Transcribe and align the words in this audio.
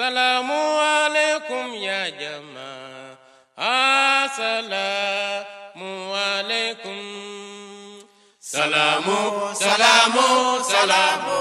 Salamu 0.00 0.80
alaikum 0.80 1.74
ya 1.74 2.10
jamaa, 2.10 3.16
Assalamu 4.24 5.92
alaikum. 6.16 6.96
Salamu, 8.40 9.18
salamu, 9.54 10.28
salamu, 10.72 11.40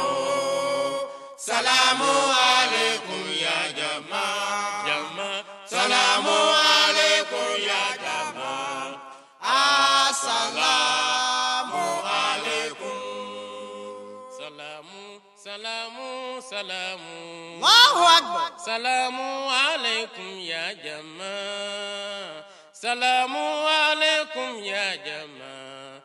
salamu 1.47 2.11
alaikum. 2.59 3.08
Akbar. 18.69 18.85
Salamu 18.85 19.49
alaikum 19.49 20.37
ya 20.45 20.77
jamaah. 20.77 22.45
Salamu 22.69 23.65
alaikum 23.65 24.61
ya 24.61 24.93
jamaah. 25.01 25.97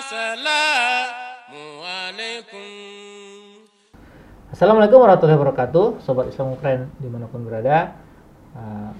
Assalamu 0.00 0.64
alaikum. 1.84 2.64
Assalamualaikum 4.50 5.04
warahmatullahi 5.04 5.36
wabarakatuh, 5.36 6.00
sobat 6.00 6.32
Islam 6.32 6.56
Keren 6.64 6.88
di 6.96 7.12
mana 7.12 7.28
pun 7.28 7.44
berada. 7.44 7.92
Uh, 8.56 8.90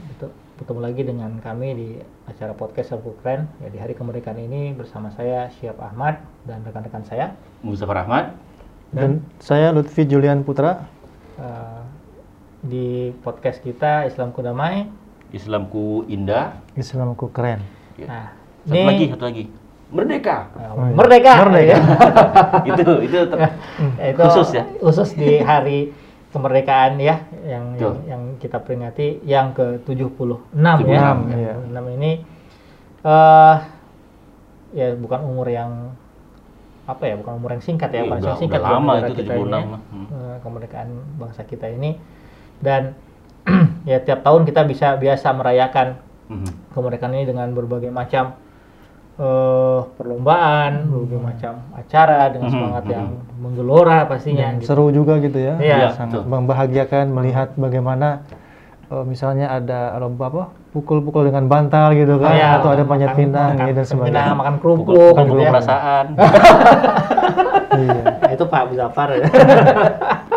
bertemu 0.60 0.80
lagi 0.84 1.02
dengan 1.02 1.40
kami 1.40 1.68
di 1.72 1.88
acara 2.28 2.52
podcast 2.52 2.92
Islam 2.92 3.16
Keren. 3.24 3.48
Ya 3.64 3.72
di 3.72 3.80
hari 3.80 3.96
kemerdekaan 3.96 4.36
ini 4.36 4.76
bersama 4.76 5.08
saya 5.16 5.48
Syihab 5.56 5.80
Ahmad 5.80 6.20
dan 6.44 6.60
rekan-rekan 6.60 7.08
saya. 7.08 7.32
Mustafa 7.64 8.04
Rahmat. 8.04 8.36
Dan 8.92 9.24
saya 9.40 9.72
Lutfi 9.72 10.04
Julian 10.04 10.44
Putra. 10.44 10.84
Uh, 11.40 11.89
di 12.60 12.86
podcast 13.18 13.60
kita 13.60 14.04
Islamku 14.04 14.40
Damai. 14.40 14.84
Islamku 15.30 16.04
indah. 16.06 16.58
Islamku 16.74 17.30
keren. 17.30 17.62
Ya. 17.96 18.06
Nah, 18.06 18.26
Satu 18.60 18.74
ini 18.74 18.86
lagi, 18.86 19.04
satu 19.08 19.24
lagi. 19.24 19.44
Merdeka. 19.90 20.36
uh, 20.54 20.70
Oh, 20.70 20.84
iya. 20.86 20.94
merdeka. 20.94 21.32
Merdeka. 21.40 21.76
itu 22.70 22.82
itu 23.02 23.16
ter- 23.30 23.40
Ya, 23.96 24.06
itu 24.10 24.20
Khusus 24.26 24.48
ya? 24.52 24.64
Khusus 24.78 25.10
di 25.14 25.40
hari 25.40 25.78
kemerdekaan 26.30 26.94
ya 26.96 27.26
yang 27.42 27.74
yang, 27.74 27.94
yang 28.06 28.22
kita 28.38 28.62
peringati 28.62 29.18
yang 29.26 29.50
ke-76 29.50 30.62
ya. 30.86 31.10
76, 31.18 31.34
iya. 31.34 31.54
76 31.58 31.96
ini 31.98 32.12
eh 33.00 33.56
ya 34.70 34.86
bukan 34.94 35.20
umur 35.26 35.50
yang 35.50 35.90
apa 36.86 37.06
ya, 37.06 37.14
bukan 37.14 37.38
umur 37.38 37.54
yang 37.54 37.62
singkat 37.62 37.90
ya, 37.90 38.02
Iya, 38.02 38.06
bukan 38.08 38.18
udah- 38.20 38.38
singkat 38.38 38.58
udah 38.58 38.66
buat 38.66 38.78
lama 38.78 38.92
itu, 39.00 39.12
kita 39.16 39.32
76 39.32 39.38
ini 39.38 39.50
ya. 39.50 39.78
Hmm. 39.90 40.06
Eh, 40.06 40.36
kemerdekaan 40.42 40.88
bangsa 41.16 41.42
kita 41.44 41.66
ini 41.66 41.90
dan 42.60 42.94
ya 43.84 43.98
tiap 43.98 44.20
tahun 44.20 44.44
kita 44.44 44.62
bisa 44.64 44.94
biasa 44.94 45.32
merayakan 45.32 45.96
Mhm. 46.28 46.70
kemerdekaan 46.70 47.10
ini 47.12 47.26
dengan 47.26 47.50
berbagai 47.50 47.90
macam 47.90 48.38
eh, 49.16 49.80
perlombaan, 49.92 50.86
berbagai 50.86 51.20
macam 51.20 51.52
acara 51.74 52.30
dengan 52.30 52.46
Mhm, 52.46 52.54
semangat 52.54 52.84
mhm. 52.84 52.92
yang 52.94 53.06
menggelora 53.36 53.98
pastinya. 54.06 54.46
Dan 54.46 54.56
gitu. 54.56 54.68
seru 54.70 54.88
juga 54.88 55.18
gitu 55.18 55.36
ya. 55.36 55.54
Iya, 55.56 55.90
Sangat 55.90 56.22
betul. 56.22 56.30
membahagiakan 56.30 57.04
melihat 57.10 57.48
bagaimana 57.54 58.22
eh, 58.86 59.04
misalnya 59.04 59.50
ada 59.50 59.92
lomba 59.96 60.24
apa? 60.26 60.44
Pukul-pukul 60.70 61.26
dengan 61.26 61.46
bantal 61.46 61.92
gitu 61.92 62.16
kan 62.16 62.30
Iya, 62.30 62.48
atau 62.56 62.70
ada 62.70 62.82
panjat 62.82 63.10
makan- 63.10 63.20
pinang 63.20 63.50
makan 63.50 63.58
ya, 63.58 63.58
dan 63.58 63.74
panjat 63.74 63.86
sebagainya. 63.86 64.20
pinang, 64.22 64.36
makan 64.36 64.54
kerupuk, 64.56 64.86
Pukul, 64.86 65.08
pukul 65.10 65.26
gitu 65.26 65.36
ya. 65.36 65.50
perasaan. 65.50 66.06
iya. 67.76 68.02
Nah, 68.16 68.30
itu 68.30 68.44
Pak 68.46 68.62
Zafar 68.72 69.08
ya. 69.12 69.26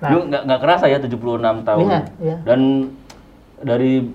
Nah. 0.00 0.10
Lu 0.10 0.18
nggak 0.26 0.42
nggak 0.48 0.60
kerasa 0.60 0.84
ya 0.88 0.98
76 0.98 1.60
tahun. 1.62 1.86
Iya, 1.86 2.00
iya. 2.18 2.36
Dan 2.42 2.60
dari 3.60 4.08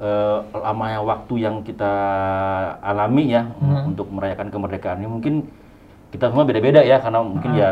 eh, 0.00 0.38
lamanya 0.56 1.04
waktu 1.04 1.44
yang 1.44 1.60
kita 1.60 1.92
alami 2.80 3.28
ya 3.28 3.44
Hmm. 3.60 3.92
untuk 3.92 4.08
merayakan 4.08 4.48
kemerdekaan 4.48 4.96
ini 4.96 5.08
mungkin 5.12 5.34
kita 6.08 6.32
semua 6.32 6.48
beda-beda 6.48 6.80
ya 6.80 6.96
karena 6.96 7.20
mungkin 7.20 7.52
Hmm. 7.52 7.60
ya 7.60 7.70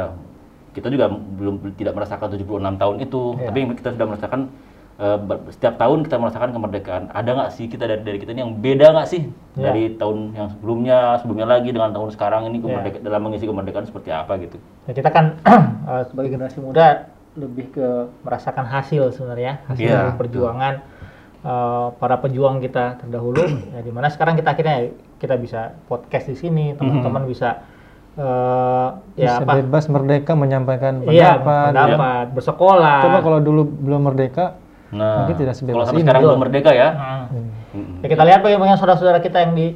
kita 0.77 0.93
juga 0.93 1.09
belum 1.09 1.73
tidak 1.75 1.97
merasakan 1.97 2.29
76 2.29 2.77
tahun 2.77 2.97
itu, 3.01 3.23
Iya. 3.35 3.49
tapi 3.49 3.59
kita 3.75 3.89
sudah 3.97 4.07
merasakan 4.07 4.41
eh, 4.99 5.19
setiap 5.49 5.75
tahun 5.77 6.03
kita 6.03 6.17
merasakan 6.17 6.51
kemerdekaan. 6.51 7.03
Ada 7.09 7.31
nggak 7.33 7.51
sih 7.53 7.67
kita 7.67 7.85
dari, 7.85 8.03
dari 8.03 8.19
kita 8.19 8.31
ini 8.31 8.43
yang 8.43 8.55
beda 8.55 8.87
nggak 8.93 9.07
sih 9.07 9.23
Iya. 9.55 9.65
dari 9.65 9.85
tahun 9.95 10.19
yang 10.33 10.49
sebelumnya, 10.51 10.99
sebelumnya 11.19 11.47
lagi 11.49 11.71
dengan 11.71 11.91
tahun 11.91 12.11
sekarang 12.11 12.43
ini 12.47 12.59
Iya. 12.59 12.65
kemerdeka- 12.65 13.01
dalam 13.01 13.21
mengisi 13.21 13.45
kemerdekaan 13.45 13.85
seperti 13.85 14.11
apa 14.11 14.33
gitu? 14.39 14.59
Ya, 14.85 14.93
kita 14.93 15.09
kan 15.09 15.25
eh, 15.91 16.03
sebagai 16.05 16.31
generasi 16.31 16.59
muda 16.59 17.07
lebih 17.35 17.71
ke 17.71 17.89
merasakan 18.21 18.67
hasil 18.67 19.11
sebenarnya 19.13 19.63
hasil 19.65 19.85
Iya, 19.85 19.99
dari 20.01 20.13
perjuangan 20.17 20.75
eh, 21.41 21.87
para 21.95 22.17
pejuang 22.19 22.59
kita 22.59 22.99
terdahulu 22.99 23.47
ya 23.75 23.81
di 23.81 23.91
mana 23.91 24.07
sekarang 24.09 24.35
kita 24.35 24.51
akhirnya 24.51 24.91
kita 25.17 25.35
bisa 25.35 25.75
podcast 25.85 26.27
di 26.27 26.35
sini 26.35 26.75
teman-teman 26.75 27.23
bisa 27.25 27.63
eh, 28.15 28.89
ya 29.17 29.39
Bisa 29.39 29.43
apa 29.43 29.53
bebas 29.57 29.85
merdeka 29.87 30.33
menyampaikan 30.33 31.07
iya 31.07 31.39
pendapat. 31.39 31.71
pendapat 31.71 32.27
bersekolah 32.35 32.99
Coba 33.01 33.19
kalau 33.21 33.39
dulu 33.39 33.63
belum 33.65 34.03
merdeka, 34.05 34.59
Nah, 34.89 35.25
Mungkin 35.25 35.37
tidak 35.39 35.55
sebebas 35.55 35.75
kalau 35.75 35.85
sampai 35.87 36.01
ini. 36.01 36.05
sekarang 36.07 36.23
belum 36.25 36.41
merdeka 36.41 36.71
ya. 36.73 36.89
Nah, 36.91 37.25
hmm. 37.29 38.01
Ya 38.01 38.07
kita 38.09 38.25
lihat 38.25 38.41
bagaimana 38.41 38.75
saudara-saudara 38.75 39.21
kita 39.21 39.39
yang 39.45 39.53
di 39.53 39.67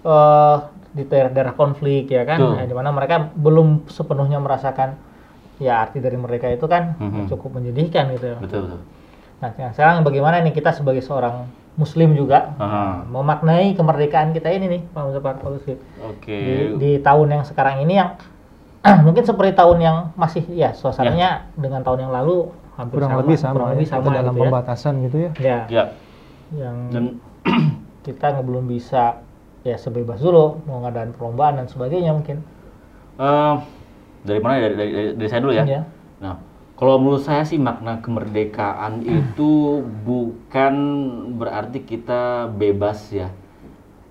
eh, 0.00 0.56
di 0.88 1.02
daerah-daerah 1.04 1.54
konflik 1.54 2.08
ya 2.08 2.22
kan. 2.22 2.38
Nah, 2.40 2.64
di 2.64 2.74
mana 2.74 2.90
mereka 2.90 3.30
belum 3.30 3.86
sepenuhnya 3.86 4.38
merasakan 4.38 4.98
ya 5.58 5.82
arti 5.82 5.98
dari 5.98 6.14
merdeka 6.14 6.46
itu 6.48 6.64
kan 6.64 6.94
Mhm. 6.96 7.26
cukup 7.28 7.58
menyedihkan 7.58 8.14
gitu. 8.14 8.30
ya. 8.30 8.38
betul 8.38 8.66
betul. 8.66 8.80
Nah 9.38 9.70
sekarang 9.70 10.02
bagaimana 10.02 10.42
nih 10.42 10.50
kita 10.50 10.70
sebagai 10.70 11.02
seorang 11.02 11.46
Muslim 11.74 12.14
juga 12.14 12.54
Aha. 12.58 13.06
memaknai 13.06 13.74
kemerdekaan 13.74 14.34
kita 14.34 14.50
ini 14.50 14.66
nih 14.66 14.82
Pak 14.90 15.14
Lutfi. 15.44 15.78
Oke. 16.02 16.34
di, 16.34 16.54
di 16.74 16.90
tahun 16.98 17.38
yang 17.38 17.42
sekarang 17.42 17.82
ini 17.82 17.94
yang 17.94 18.18
mungkin 19.06 19.22
seperti 19.22 19.54
tahun 19.54 19.78
yang 19.78 19.96
masih 20.14 20.42
ya 20.48 20.74
suasananya 20.74 21.50
dengan 21.54 21.82
tahun 21.82 22.06
yang 22.06 22.12
lalu 22.14 22.50
hampir 22.78 23.02
kurang 23.02 23.10
sama, 23.10 23.20
lebih 23.26 23.36
sama, 23.36 23.54
kurang 23.58 23.68
ya. 23.74 23.86
sama 23.90 24.08
dalam 24.14 24.32
gitu 24.32 24.38
ya. 24.38 24.46
pembatasan 24.46 24.92
gitu 25.02 25.16
ya. 25.18 25.30
Ya, 25.42 25.58
Ya. 25.68 25.84
yang 26.54 26.76
Dan 26.94 27.04
kita 28.06 28.24
nggak 28.38 28.46
belum 28.46 28.64
bisa 28.70 29.20
ya 29.66 29.76
sebebas 29.76 30.22
dulu 30.22 30.62
mau 30.64 30.80
ngadain 30.86 31.10
perlombaan 31.12 31.60
dan 31.60 31.66
sebagainya 31.66 32.14
mungkin 32.14 32.40
eh, 33.18 33.54
dari 34.22 34.40
mana? 34.40 34.62
Dari, 34.62 34.74
dari, 34.78 34.90
dari, 34.94 35.08
dari 35.18 35.28
saya 35.28 35.40
dulu 35.42 35.52
ya. 35.58 35.64
Ya. 35.66 35.82
Nah, 36.22 36.38
kalau 36.78 37.02
menurut 37.02 37.26
saya 37.26 37.42
sih 37.42 37.58
makna 37.58 37.98
kemerdekaan 37.98 39.02
itu 39.02 39.82
bukan 40.06 40.74
berarti 41.34 41.82
kita 41.82 42.46
bebas 42.54 43.10
ya. 43.10 43.34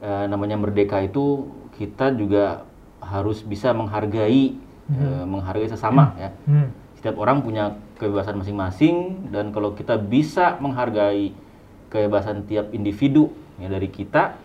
Eh, 0.03 0.25
namanya 0.28 0.59
merdeka 0.59 0.99
itu 1.01 1.47
kita 1.79 2.11
juga 2.13 2.67
harus 2.99 3.41
bisa 3.41 3.72
menghargai 3.72 4.59
eh, 4.91 5.23
menghargai 5.25 5.72
sesama 5.72 6.11
ya. 6.19 6.29
Hmm. 6.44 6.69
Setiap 6.99 7.16
orang 7.17 7.39
punya 7.39 7.72
kebebasan 7.97 8.38
masing-masing 8.38 9.28
dan 9.30 9.50
kalau 9.50 9.74
kita 9.74 9.97
bisa 9.97 10.56
menghargai 10.58 11.34
kebebasan 11.90 12.46
tiap 12.46 12.69
individu 12.72 13.30
ya 13.58 13.68
dari 13.68 13.90
kita, 13.90 14.38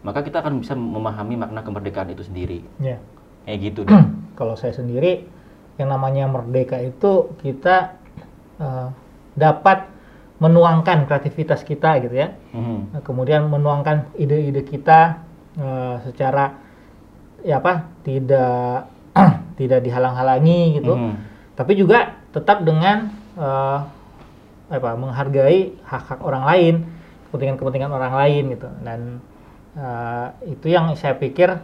maka 0.00 0.22
kita 0.22 0.40
akan 0.40 0.62
bisa 0.62 0.72
memahami 0.72 1.34
makna 1.34 1.60
kemerdekaan 1.60 2.10
itu 2.10 2.22
sendiri. 2.22 2.62
ya 2.78 2.96
Kayak 3.44 3.58
gitu 3.60 3.80
deh. 3.84 3.92
kalau 4.38 4.54
saya 4.54 4.72
sendiri 4.72 5.26
yang 5.76 5.90
namanya 5.90 6.28
merdeka 6.28 6.78
itu 6.78 7.34
kita 7.40 7.98
eh, 8.56 8.88
dapat 9.34 9.90
menuangkan 10.40 11.04
kreativitas 11.04 11.60
kita 11.62 12.00
gitu 12.00 12.16
ya. 12.16 12.32
Nah, 12.56 13.04
kemudian 13.04 13.44
menuangkan 13.44 14.14
ide-ide 14.16 14.62
kita 14.62 15.20
eh, 15.56 15.96
secara 16.04 16.56
ya 17.40 17.58
apa 17.58 17.88
tidak 18.04 18.92
tidak 19.60 19.80
dihalang-halangi 19.82 20.78
gitu 20.78 20.92
Mhm. 20.92 21.12
tapi 21.56 21.72
juga 21.74 22.19
tetap 22.30 22.62
dengan 22.62 23.10
eh, 23.34 23.78
apa 24.70 24.94
menghargai 24.94 25.74
hak-hak 25.82 26.22
orang 26.22 26.44
lain 26.46 26.74
kepentingan-kepentingan 27.28 27.90
orang 27.90 28.14
lain 28.14 28.42
gitu 28.54 28.68
dan 28.82 29.00
eh, 29.74 30.26
itu 30.48 30.66
yang 30.70 30.94
saya 30.94 31.14
pikir 31.14 31.58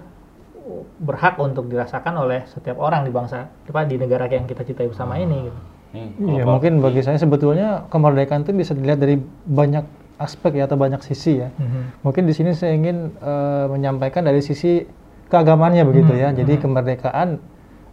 berhak 0.99 1.39
untuk 1.39 1.71
dirasakan 1.71 2.27
oleh 2.27 2.43
setiap 2.51 2.75
orang 2.77 3.07
di 3.07 3.15
bangsa 3.15 3.47
apa 3.47 3.87
di 3.87 3.95
negara 3.97 4.27
yang 4.27 4.45
kita 4.45 4.67
cintai 4.67 4.91
bersama 4.91 5.15
ini 5.15 5.47
gitu. 5.47 5.61
Iya, 5.95 6.43
kalau- 6.43 6.59
mungkin 6.59 6.73
bagi 6.83 7.01
saya 7.01 7.17
sebetulnya 7.17 7.87
kemerdekaan 7.89 8.43
itu 8.43 8.51
bisa 8.51 8.75
dilihat 8.75 8.99
dari 8.99 9.17
banyak 9.47 9.87
aspek 10.19 10.59
ya 10.59 10.67
atau 10.67 10.75
banyak 10.75 10.99
sisi 11.01 11.39
ya. 11.39 11.55
Mungkin 12.03 12.27
di 12.27 12.35
sini 12.35 12.51
saya 12.51 12.75
ingin 12.75 13.15
eh, 13.15 13.65
menyampaikan 13.71 14.27
dari 14.27 14.43
sisi 14.43 14.83
keagamannya 15.31 15.87
begitu 15.87 16.13
ya. 16.13 16.35
Jadi 16.35 16.59
kemerdekaan 16.59 17.39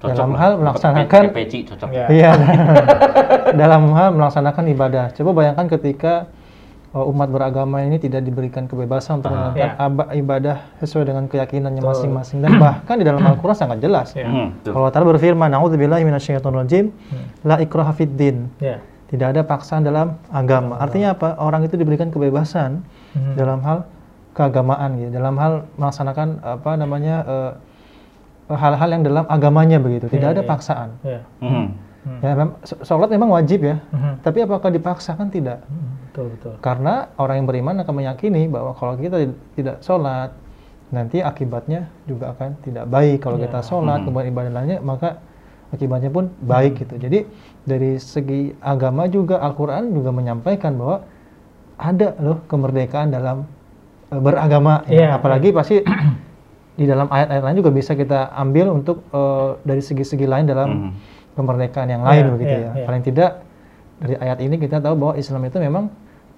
Cocok 0.03 0.11
dalam 0.13 0.29
lah. 0.29 0.37
hal 0.37 0.51
melaksanakan 0.57 1.23
peci 1.31 1.59
cocok. 1.63 1.89
Ya. 1.89 2.05
iya 2.09 2.31
dalam 3.55 3.87
hal 3.89 4.11
melaksanakan 4.11 4.63
ibadah. 4.69 5.05
Coba 5.11 5.31
bayangkan 5.33 5.65
ketika 5.69 6.13
uh, 6.91 7.05
umat 7.05 7.29
beragama 7.29 7.81
ini 7.81 7.97
tidak 7.97 8.21
diberikan 8.21 8.65
kebebasan 8.65 9.19
untuk 9.19 9.31
Ah. 9.31 9.49
menjalankan 9.49 9.73
Ya. 9.73 9.79
aba- 9.79 10.11
ibadah 10.13 10.55
sesuai 10.77 11.03
dengan 11.05 11.23
keyakinannya 11.25 11.79
masing-masing 11.79 12.39
dan 12.39 12.57
bahkan 12.57 12.95
di 12.95 13.05
dalam 13.05 13.21
Al-Qur'an 13.21 13.55
sangat 13.55 13.79
jelas. 13.79 14.11
Ya. 14.11 14.27
Hmm, 14.27 14.53
betul. 14.53 14.75
Allah 14.75 14.91
Taala 14.91 15.07
berfirman, 15.07 15.49
"A'udzubillahi 15.49 16.03
minasyaitonirrajim, 16.03 16.85
la 17.41 17.55
ikraha 17.57 17.91
fid 17.91 18.13
din." 18.13 18.49
Ya. 18.59 18.83
tidak 19.05 19.29
ada 19.29 19.45
paksaan 19.45 19.81
dalam 19.81 20.17
agama. 20.27 20.73
Artinya 20.75 21.13
apa? 21.13 21.37
Orang 21.37 21.61
itu 21.61 21.77
diberikan 21.77 22.09
kebebasan 22.09 22.81
Mhm. 23.13 23.33
dalam 23.35 23.61
hal 23.61 23.85
keagamaan 24.33 24.97
gitu, 24.97 25.13
dalam 25.13 25.37
hal 25.37 25.69
melaksanakan 25.75 26.41
apa 26.41 26.71
namanya 26.73 27.15
eh, 27.23 27.51
hal-hal 28.47 28.89
yang 28.91 29.03
dalam 29.03 29.25
agamanya 29.27 29.77
begitu. 29.77 30.07
Tidak 30.07 30.23
Iya, 30.23 30.35
ada 30.35 30.43
iya. 30.43 30.49
paksaan. 30.49 30.89
Ya. 31.01 31.19
Mhm. 31.39 31.67
Ya, 32.19 32.35
mem- 32.35 32.59
sh- 32.59 32.83
sholat 32.83 33.07
memang 33.07 33.31
wajib 33.31 33.63
ya, 33.63 33.79
Mhm. 33.89 34.19
tapi 34.19 34.43
apakah 34.43 34.67
dipaksakan 34.69 35.27
tidak? 35.29 35.63
Mhm. 35.63 35.91
Betul 36.05 36.25
betul. 36.35 36.53
Karena 36.59 37.07
orang 37.15 37.35
yang 37.37 37.47
beriman 37.47 37.75
akan 37.79 37.93
meyakini 37.95 38.45
bahwa 38.45 38.75
kalau 38.75 38.93
kita 38.95 39.17
tid- 39.17 39.39
tidak 39.55 39.79
sholat, 39.79 40.29
nanti 40.89 41.17
akibatnya 41.19 41.87
juga 42.03 42.35
akan 42.35 42.59
tidak 42.59 42.85
baik. 42.85 43.17
Kalau 43.17 43.39
Ya. 43.39 43.47
kita 43.47 43.59
sholat, 43.61 44.03
Mhm. 44.03 44.05
kemudian 44.05 44.29
ibadah 44.29 44.51
lainnya, 44.51 44.77
maka 44.79 45.09
akibatnya 45.71 46.11
pun 46.11 46.27
baik 46.37 46.77
gitu. 46.77 46.99
Jadi 46.99 47.23
dari 47.63 47.95
segi 47.97 48.51
agama 48.59 49.07
juga 49.07 49.39
Al-Quran 49.39 49.89
juga 49.89 50.11
menyampaikan 50.11 50.75
bahwa 50.75 51.07
ada 51.75 52.13
loh 52.19 52.43
kemerdekaan 52.45 53.09
dalam 53.09 53.47
eh, 54.11 54.19
beragama. 54.19 54.85
ya. 54.85 54.93
Iya, 54.93 55.07
Apalagi 55.17 55.49
pasti 55.49 55.81
di 56.73 56.85
dalam 56.85 57.05
ayat-ayat 57.05 57.43
lain 57.43 57.57
juga 57.59 57.69
bisa 57.69 57.93
kita 57.93 58.33
ambil 58.33 58.73
untuk 58.73 59.05
eh, 59.07 59.49
dari 59.61 59.79
segi-segi 59.79 60.25
lain 60.25 60.45
dalam 60.45 60.69
Mhm. 60.69 60.91
kemerdekaan 61.33 61.87
yang 61.87 62.01
lain 62.01 62.23
Iya, 62.23 62.31
begitu 62.31 62.55
iya, 62.55 62.63
ya. 62.63 62.71
iya. 62.75 62.85
Paling 62.85 63.03
tidak 63.03 63.31
dari 63.97 64.15
ayat 64.17 64.39
ini 64.39 64.55
kita 64.57 64.77
tahu 64.77 64.95
bahwa 64.95 65.13
Islam 65.15 65.41
itu 65.43 65.57
memang 65.57 65.85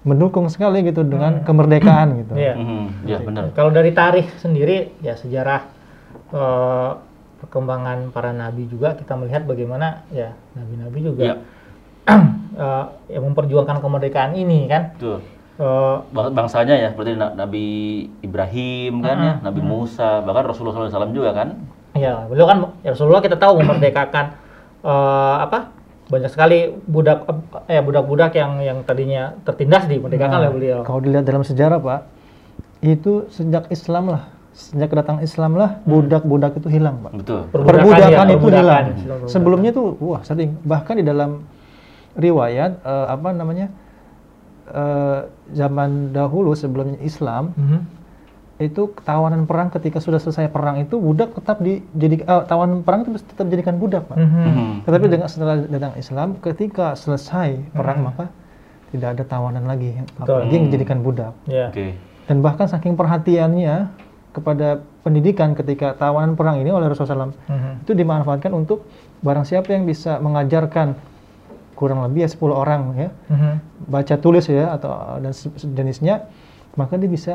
mendukung 0.02 0.46
sekali 0.46 0.80
gitu 0.82 1.02
dengan 1.02 1.40
Hmm. 1.40 1.44
kemerdekaan 1.44 2.08
gitu. 2.20 2.32
Iya. 2.34 2.54
Mhm. 2.54 2.84
Ya 3.04 3.18
benar. 3.18 3.42
Kalau 3.52 3.70
dari 3.70 3.90
tarikh 3.90 4.28
sendiri 4.36 4.92
ya 5.00 5.14
sejarah 5.14 5.72
eh, 6.26 6.90
perkembangan 7.36 8.10
para 8.10 8.32
nabi 8.32 8.66
juga 8.66 8.92
kita 8.92 9.12
melihat 9.14 9.44
bagaimana 9.44 10.02
ya 10.08 10.32
nabi-nabi 10.52 10.98
juga 11.00 11.22
Iya. 11.22 11.34
eh, 12.56 12.84
ya 13.08 13.20
memperjuangkan 13.20 13.78
kemerdekaan 13.78 14.32
ini 14.34 14.66
kan. 14.66 14.96
Tuh. 14.96 15.20
Eh, 15.56 15.96
Bang- 16.10 16.32
bangsanya 16.32 16.76
ya 16.76 16.92
seperti 16.92 17.16
Na- 17.16 17.32
Nabi 17.32 17.64
Ibrahim 18.20 19.00
kan 19.00 19.16
ya, 19.16 19.32
Mhm. 19.32 19.42
Nabi 19.42 19.60
Musa, 19.62 20.20
bahkan 20.20 20.44
Rasulullah 20.44 20.84
SAW 20.84 21.10
juga 21.10 21.32
kan. 21.32 21.48
ya 21.94 22.28
beliau 22.28 22.44
kan 22.44 22.60
ya 22.80 22.92
Rasulullah 22.92 23.24
kita 23.24 23.34
tahu 23.34 23.56
memerdekakan 23.56 24.36
eh, 24.82 25.36
apa 25.40 25.72
banyak 26.06 26.28
sekali 26.28 26.58
budak 26.84 27.24
eh 27.66 27.80
budak-budak 27.80 28.30
yang 28.32 28.60
yang 28.60 28.78
tadinya 28.82 29.32
tertindas 29.42 29.84
dimerdekakan 29.86 30.28
Nah, 30.30 30.40
oleh 30.42 30.50
beliau. 30.52 30.78
Kalau 30.82 31.00
dilihat 31.00 31.24
dalam 31.24 31.40
sejarah 31.40 31.80
Pak, 31.80 32.00
itu 32.80 33.24
sejak 33.28 33.66
Islam 33.68 34.06
lah, 34.08 34.28
sejak 34.52 34.86
kedatangan 34.86 35.18
Islam 35.20 35.56
lah, 35.56 35.80
budak-budak 35.82 36.52
itu 36.54 36.68
hilang 36.68 37.00
Pak. 37.00 37.12
Betul. 37.16 37.40
Perbudakan, 37.48 37.80
Perbudakan 37.80 38.04
ya, 38.04 38.06
itu 38.06 38.20
perbudakan. 38.36 38.60
hilang. 38.60 38.84
Perbudakan. 38.92 39.26
Sebelumnya 39.26 39.70
tuh, 39.72 39.86
wah 39.98 40.20
sering. 40.20 40.60
Bahkan 40.62 40.94
di 40.94 41.04
dalam 41.06 41.48
riwayat 42.14 42.70
eh, 42.78 43.06
apa 43.08 43.28
namanya 43.32 43.66
eh, 44.68 45.20
zaman 45.52 46.10
dahulu 46.10 46.52
sebelum 46.52 46.98
Islam 46.98 47.54
Mhm. 47.54 47.80
itu 48.56 48.88
tawanan 49.04 49.44
perang 49.44 49.68
ketika 49.68 50.00
sudah 50.00 50.16
selesai 50.16 50.48
perang 50.48 50.80
itu 50.80 50.96
budak 50.96 51.36
tetap 51.36 51.60
dijadi 51.60 52.20
eh, 52.20 52.42
tawanan 52.44 52.80
perang 52.80 53.04
itu 53.04 53.20
tetap 53.20 53.44
dijadikan 53.46 53.76
budak 53.76 54.08
Pak. 54.08 54.16
Mhm. 54.16 54.42
Mhm. 54.42 54.68
Tetapi 54.88 55.06
dengan 55.06 55.28
setelah 55.28 55.56
datang 55.60 55.94
Islam, 55.94 56.28
ketika 56.40 56.96
selesai 56.96 57.60
perang 57.70 58.00
Hmm. 58.00 58.06
maka 58.08 58.24
tidak 58.86 59.08
ada 59.12 59.22
tawanan 59.22 59.66
lagi, 59.66 59.92
apalagi 60.16 60.52
yang 60.52 60.66
dijadikan 60.66 60.98
budak. 61.00 61.36
Ya. 61.44 61.68
Oke. 61.68 61.98
Dan 62.26 62.40
bahkan 62.40 62.64
saking 62.64 62.96
perhatiannya 62.96 63.92
kepada 64.32 64.80
pendidikan 65.00 65.52
ketika 65.52 65.92
tawanan 65.92 66.34
perang 66.34 66.56
ini 66.56 66.68
oleh 66.68 66.88
Rasulullah 66.88 67.28
SAW 67.28 67.36
Mhm. 67.48 67.72
itu 67.84 67.92
dimanfaatkan 67.92 68.52
untuk 68.52 68.84
barang 69.20 69.44
siapa 69.44 69.72
yang 69.72 69.84
bisa 69.84 70.16
mengajarkan 70.18 70.96
kurang 71.76 72.00
lebih 72.00 72.24
ya 72.24 72.28
10 72.28 72.40
orang 72.50 72.80
ya 72.96 73.08
Mhm. 73.28 73.52
baca 73.86 74.14
tulis 74.16 74.44
ya 74.46 74.72
atau 74.72 74.90
dan 75.18 75.30
se- 75.30 75.52
sejenisnya 75.54 76.24
maka 76.74 76.96
dia 76.96 77.06
bisa 77.06 77.34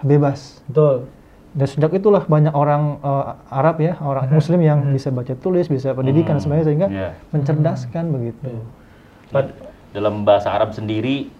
bebas 0.00 0.64
Betul. 0.66 1.06
dan 1.52 1.66
sejak 1.66 1.92
itulah 1.94 2.24
banyak 2.24 2.50
orang 2.50 2.98
eh, 2.98 3.24
Arab 3.50 3.76
ya 3.78 3.94
orang 4.00 4.26
Muslim 4.28 4.58
yang 4.58 4.90
bisa 4.90 5.08
baca 5.08 5.32
tulis 5.34 5.68
bisa 5.68 5.92
pendidikan 5.92 6.34
dan 6.34 6.36
Hmm, 6.36 6.42
sebagainya 6.42 6.66
sehingga 6.66 6.88
iya. 6.88 7.08
mencerdaskan 7.30 8.04
begitu 8.10 8.50
Pad- 9.28 9.54
Dalam 9.90 10.26
bahasa 10.26 10.50
Arab 10.50 10.74
sendiri 10.74 11.30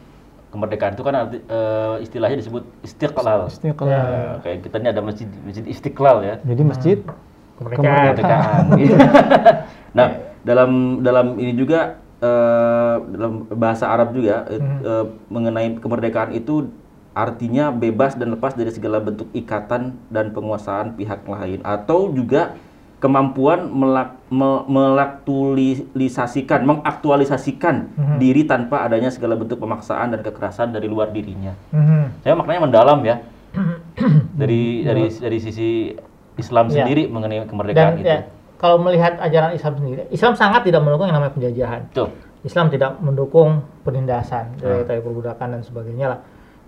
kemerdekaan 0.49 0.95
itu 0.95 1.03
kan 1.03 1.15
arti, 1.17 1.43
eh, 1.43 1.97
istilahnya 1.99 2.39
disebut 2.39 2.63
istiqlal. 2.81 3.51
Istiqlal. 3.51 3.91
Ya, 3.91 4.39
kayak 4.39 4.59
kita 4.63 4.77
ini 4.79 4.89
ada 4.89 5.03
masjid 5.03 5.27
masjid 5.43 5.67
istiqlal 5.67 6.23
ya. 6.23 6.35
jadi 6.41 6.63
masjid 6.63 6.99
kemerdekaan. 7.59 8.15
kemerdekaan. 8.15 8.63
Iya. 8.79 8.97
nah, 9.91 10.09
dalam 10.43 10.71
dalam 11.01 11.27
ini 11.37 11.55
juga 11.55 11.99
eh, 12.25 12.97
dalam 13.13 13.33
bahasa 13.53 13.85
Arab 13.87 14.17
juga 14.17 14.49
eh, 14.49 14.57
eh, 14.57 15.05
mengenai 15.29 15.77
kemerdekaan 15.77 16.33
itu 16.33 16.73
artinya 17.13 17.71
bebas 17.71 18.17
dan 18.17 18.33
lepas 18.33 18.57
dari 18.57 18.73
segala 18.73 18.99
bentuk 18.99 19.29
ikatan 19.33 19.95
dan 20.09 20.33
penguasaan 20.33 20.97
pihak 20.97 21.23
lain 21.25 21.61
atau 21.63 22.11
juga 22.11 22.57
kemampuan 22.99 23.69
melak, 23.69 24.17
me- 24.33 24.65
melaktulisasikan, 24.67 26.65
mengaktualisasikan 26.65 27.93
diri 28.17 28.43
tanpa 28.45 28.81
adanya 28.81 29.13
segala 29.13 29.37
bentuk 29.37 29.61
pemaksaan 29.61 30.11
dan 30.11 30.21
kekerasan 30.23 30.73
dari 30.73 30.89
luar 30.89 31.13
dirinya. 31.13 31.53
Mhm. 31.69 32.25
Saya 32.25 32.35
maknanya 32.35 32.63
mendalam 32.65 32.99
ya. 33.05 33.21
dari 34.41 34.83
dari 34.83 35.07
dari 35.07 35.39
sisi 35.39 35.95
Islam 36.35 36.67
Iya. 36.67 36.83
sendiri 36.83 37.07
mengenai 37.07 37.39
Dan 37.39 37.47
kemerdekaan 37.47 37.95
itu. 37.95 38.09
ya, 38.09 38.27
kalau 38.65 38.81
melihat 38.81 39.21
ajaran 39.21 39.53
Islam 39.53 39.77
sendiri, 39.77 40.09
Islam 40.09 40.33
sangat 40.33 40.65
tidak 40.65 40.81
mendukung 40.81 41.05
yang 41.05 41.21
namanya 41.21 41.37
penjajahan. 41.37 41.85
Tuh. 41.93 42.09
Islam 42.49 42.73
tidak 42.73 42.97
mendukung 42.97 43.61
penindasan, 43.85 44.57
Hmm. 44.57 44.61
dari 44.65 44.89
tadi 44.89 45.01
perbudakan 45.05 45.49
dan 45.53 45.61
sebagainya 45.61 46.07
lah. 46.09 46.21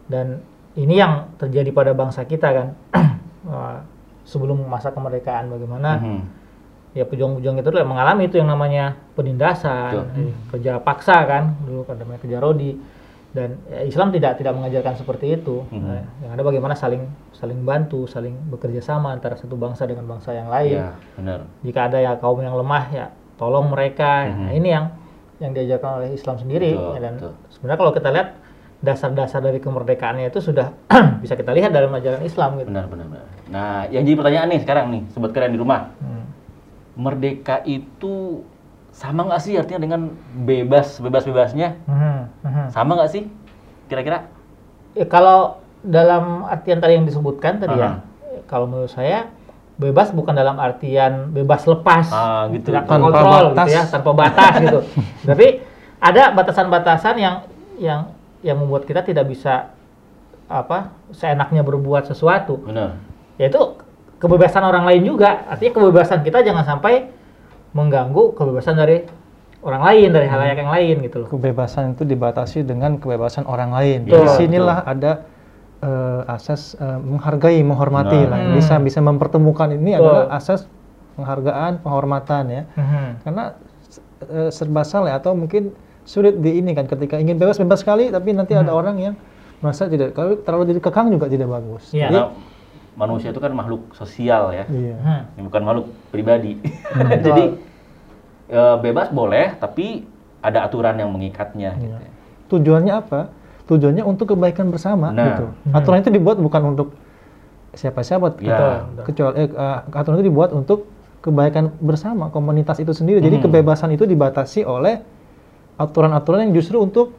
Dan 0.05 0.45
ini 0.77 1.01
yang 1.01 1.33
terjadi 1.41 1.73
pada 1.73 1.97
bangsa 1.97 2.29
kita 2.29 2.53
kan. 2.53 2.69
Wah, 3.49 3.81
Sebelum 4.27 4.59
masa 4.67 4.91
kemerdekaan 4.91 5.47
bagaimana 5.49 6.03
Mhm. 6.03 6.21
ya 6.99 7.07
pejuang-pejuang 7.07 7.63
itu 7.63 7.71
mengalami 7.87 8.27
itu 8.27 8.43
yang 8.43 8.51
namanya 8.51 8.99
penindasan, 9.15 10.03
eh, 10.19 10.35
kerja 10.51 10.83
paksa 10.83 11.23
kan, 11.25 11.55
dulu 11.63 11.87
kan 11.87 11.95
namanya 11.95 12.19
kerja 12.27 12.43
rodi. 12.43 12.75
Dan 13.37 13.61
ya, 13.69 13.85
Islam 13.85 14.09
tidak 14.09 14.41
tidak 14.41 14.57
mengajarkan 14.57 14.97
seperti 14.97 15.37
itu. 15.37 15.61
Mhm. 15.69 15.85
Nah, 15.85 16.03
yang 16.25 16.31
ada 16.33 16.41
bagaimana 16.41 16.73
saling 16.73 17.05
saling 17.37 17.61
bantu, 17.61 18.09
saling 18.09 18.33
bekerja 18.49 18.81
sama 18.81 19.13
antara 19.13 19.37
satu 19.37 19.61
bangsa 19.61 19.85
dengan 19.85 20.09
bangsa 20.09 20.33
yang 20.33 20.49
lain. 20.49 20.81
Iya, 20.81 20.97
benar. 21.21 21.39
Jika 21.61 21.81
ada 21.93 21.99
ya 22.01 22.17
kaum 22.17 22.41
yang 22.41 22.57
lemah 22.57 22.85
ya 22.89 23.07
tolong 23.37 23.69
mereka. 23.69 24.25
Nah, 24.25 24.49
Mhm. 24.49 24.57
ini 24.57 24.69
yang 24.73 24.87
yang 25.37 25.53
diajarkan 25.53 25.91
oleh 26.01 26.09
Islam 26.17 26.41
sendiri 26.41 26.73
Betul, 26.73 26.97
ya, 26.97 27.01
dan 27.05 27.15
betul. 27.21 27.33
sebenarnya 27.53 27.77
kalau 27.77 27.93
kita 27.93 28.09
lihat 28.09 28.29
dasar-dasar 28.77 29.41
dari 29.45 29.61
kemerdekaannya 29.61 30.33
itu 30.33 30.41
sudah 30.41 30.73
bisa 31.25 31.37
kita 31.37 31.53
lihat 31.53 31.77
dalam 31.77 31.93
ajaran 31.93 32.25
Islam 32.25 32.57
gitu. 32.57 32.73
Benar, 32.73 32.89
benar, 32.89 33.05
benar. 33.05 33.27
Nah, 33.53 33.85
yang 33.93 34.09
jadi 34.09 34.17
pertanyaan 34.17 34.49
nih 34.57 34.61
sekarang 34.65 34.87
nih, 34.97 35.03
sobat 35.13 35.37
kalian 35.37 35.53
di 35.53 35.61
rumah. 35.61 35.93
Hmm. 36.01 36.25
Merdeka 36.97 37.61
itu 37.69 38.41
sama 38.97 39.29
nggak 39.29 39.43
sih 39.45 39.61
artinya 39.61 39.81
dengan 39.85 40.01
bebas, 40.49 40.97
bebas-bebasnya? 40.97 41.77
Mhm, 41.85 42.17
mhm. 42.49 42.65
Sama 42.73 42.97
nggak 42.97 43.13
sih? 43.13 43.29
Kira-kira? 43.93 44.25
Ya, 44.97 45.05
kalau 45.05 45.61
dalam 45.85 46.49
artian 46.49 46.81
tadi 46.81 46.97
yang 46.97 47.05
disebutkan 47.05 47.61
tadi 47.61 47.77
ya, 47.77 48.01
Aha. 48.01 48.01
kalau 48.49 48.65
menurut 48.65 48.89
saya 48.89 49.29
bebas 49.77 50.09
bukan 50.17 50.33
dalam 50.33 50.57
artian 50.57 51.29
bebas 51.29 51.69
lepas, 51.69 52.09
Ah, 52.09 52.49
gitu. 52.49 52.73
tidak 52.73 52.89
Tanpa 52.89 53.13
terkontrol 53.13 53.45
batas. 53.53 53.67
gitu 53.69 53.77
ya, 53.77 53.83
tanpa 53.85 54.11
batas 54.17 54.53
gitu. 54.65 54.81
Tapi 55.29 55.47
ada 56.01 56.23
batasan-batasan 56.33 57.15
yang 57.21 57.35
yang 57.77 58.01
yang 58.41 58.57
membuat 58.57 58.89
kita 58.89 59.05
tidak 59.05 59.29
bisa 59.29 59.77
apa 60.49 60.97
seenaknya 61.13 61.61
berbuat 61.61 62.09
sesuatu. 62.09 62.65
Benar. 62.65 62.97
Yaitu 63.37 63.61
kebebasan 64.17 64.65
orang 64.65 64.89
lain 64.89 65.05
juga. 65.05 65.45
Artinya 65.53 65.73
kebebasan 65.77 66.25
kita 66.25 66.41
jangan 66.41 66.65
sampai 66.65 67.13
mengganggu 67.77 68.33
kebebasan 68.33 68.75
dari 68.75 69.05
orang 69.61 69.83
lain, 69.85 70.09
dari 70.11 70.27
halayak 70.27 70.57
yang 70.57 70.71
lain 70.71 70.95
gitu 71.05 71.17
loh. 71.21 71.29
kebebasan 71.29 71.93
itu 71.93 72.03
dibatasi 72.03 72.63
dengan 72.63 72.97
kebebasan 72.97 73.45
orang 73.45 73.71
lain. 73.71 74.09
Betul, 74.09 74.25
Di 74.25 74.29
sinilah 74.39 74.81
ada 74.83 75.13
eh, 75.79 76.21
asas 76.27 76.73
eh, 76.75 76.99
menghargai, 76.99 77.61
menghormati 77.61 78.17
Nah. 78.17 78.27
lah. 78.27 78.39
Hmm. 78.41 78.55
Bisa 78.57 78.75
bisa 78.79 79.01
mempertemukan 79.01 79.69
ini 79.71 79.93
Betul. 79.93 80.01
adalah 80.01 80.25
asas 80.33 80.65
penghargaan, 81.15 81.73
penghormatan 81.81 82.45
ya. 82.49 82.63
Mhm. 82.73 83.07
Karena 83.23 83.45
eh, 84.25 84.49
serba 84.49 84.83
salah 84.83 85.13
ya, 85.13 85.21
atau 85.21 85.37
mungkin 85.37 85.77
sulit 86.07 86.39
di 86.39 86.57
ini 86.57 86.71
kan 86.71 86.87
ketika 86.87 87.19
ingin 87.19 87.37
bebas 87.37 87.59
bebas 87.59 87.83
sekali 87.83 88.09
tapi 88.09 88.31
nanti 88.31 88.55
ada 88.55 88.71
Hmm. 88.71 88.79
orang 88.79 88.97
yang 88.97 89.15
merasa 89.59 89.85
tidak 89.85 90.15
kalau 90.15 90.39
terlalu 90.39 90.73
dikekang 90.73 91.11
juga 91.11 91.27
tidak 91.27 91.49
bagus. 91.51 91.91
Iya. 91.91 92.09
Jadi 92.09 92.21
manusia 92.97 93.29
itu 93.29 93.39
kan 93.39 93.53
makhluk 93.53 93.93
sosial 93.93 94.51
ya, 94.51 94.65
iya. 94.67 95.29
Bukan 95.37 95.63
makhluk 95.63 95.87
pribadi. 96.09 96.57
Hmm. 96.91 97.13
Jadi 97.27 97.45
eh, 98.49 98.77
bebas 98.81 99.13
boleh, 99.13 99.53
tapi 99.57 100.09
ada 100.41 100.65
aturan 100.65 100.97
yang 100.97 101.13
mengikatnya. 101.13 101.77
Gitu. 101.77 101.93
Iya. 101.93 101.99
ya. 102.01 102.11
Tujuannya 102.47 102.95
apa? 102.95 103.21
Tujuannya 103.67 104.01
untuk 104.01 104.33
kebaikan 104.33 104.71
bersama 104.71 105.11
Nah. 105.11 105.25
gitu. 105.29 105.45
Aturan 105.75 106.01
itu 106.01 106.11
dibuat 106.11 106.39
bukan 106.39 106.63
untuk 106.73 106.95
siapa-siapa 107.75 108.41
Ya. 108.41 108.87
Betul. 108.89 109.05
kecuali 109.05 109.35
eh, 109.37 109.49
eh, 109.51 109.79
aturan 109.93 110.17
itu 110.17 110.27
dibuat 110.27 110.51
untuk 110.51 110.89
kebaikan 111.21 111.75
bersama 111.83 112.31
komunitas 112.31 112.79
itu 112.79 112.95
sendiri. 112.95 113.19
Jadi 113.21 113.43
Hmm. 113.43 113.45
kebebasan 113.51 113.93
itu 113.93 114.07
dibatasi 114.07 114.63
oleh 114.63 115.03
aturan-aturan 115.77 116.49
yang 116.49 116.55
justru 116.57 116.81
untuk 116.81 117.13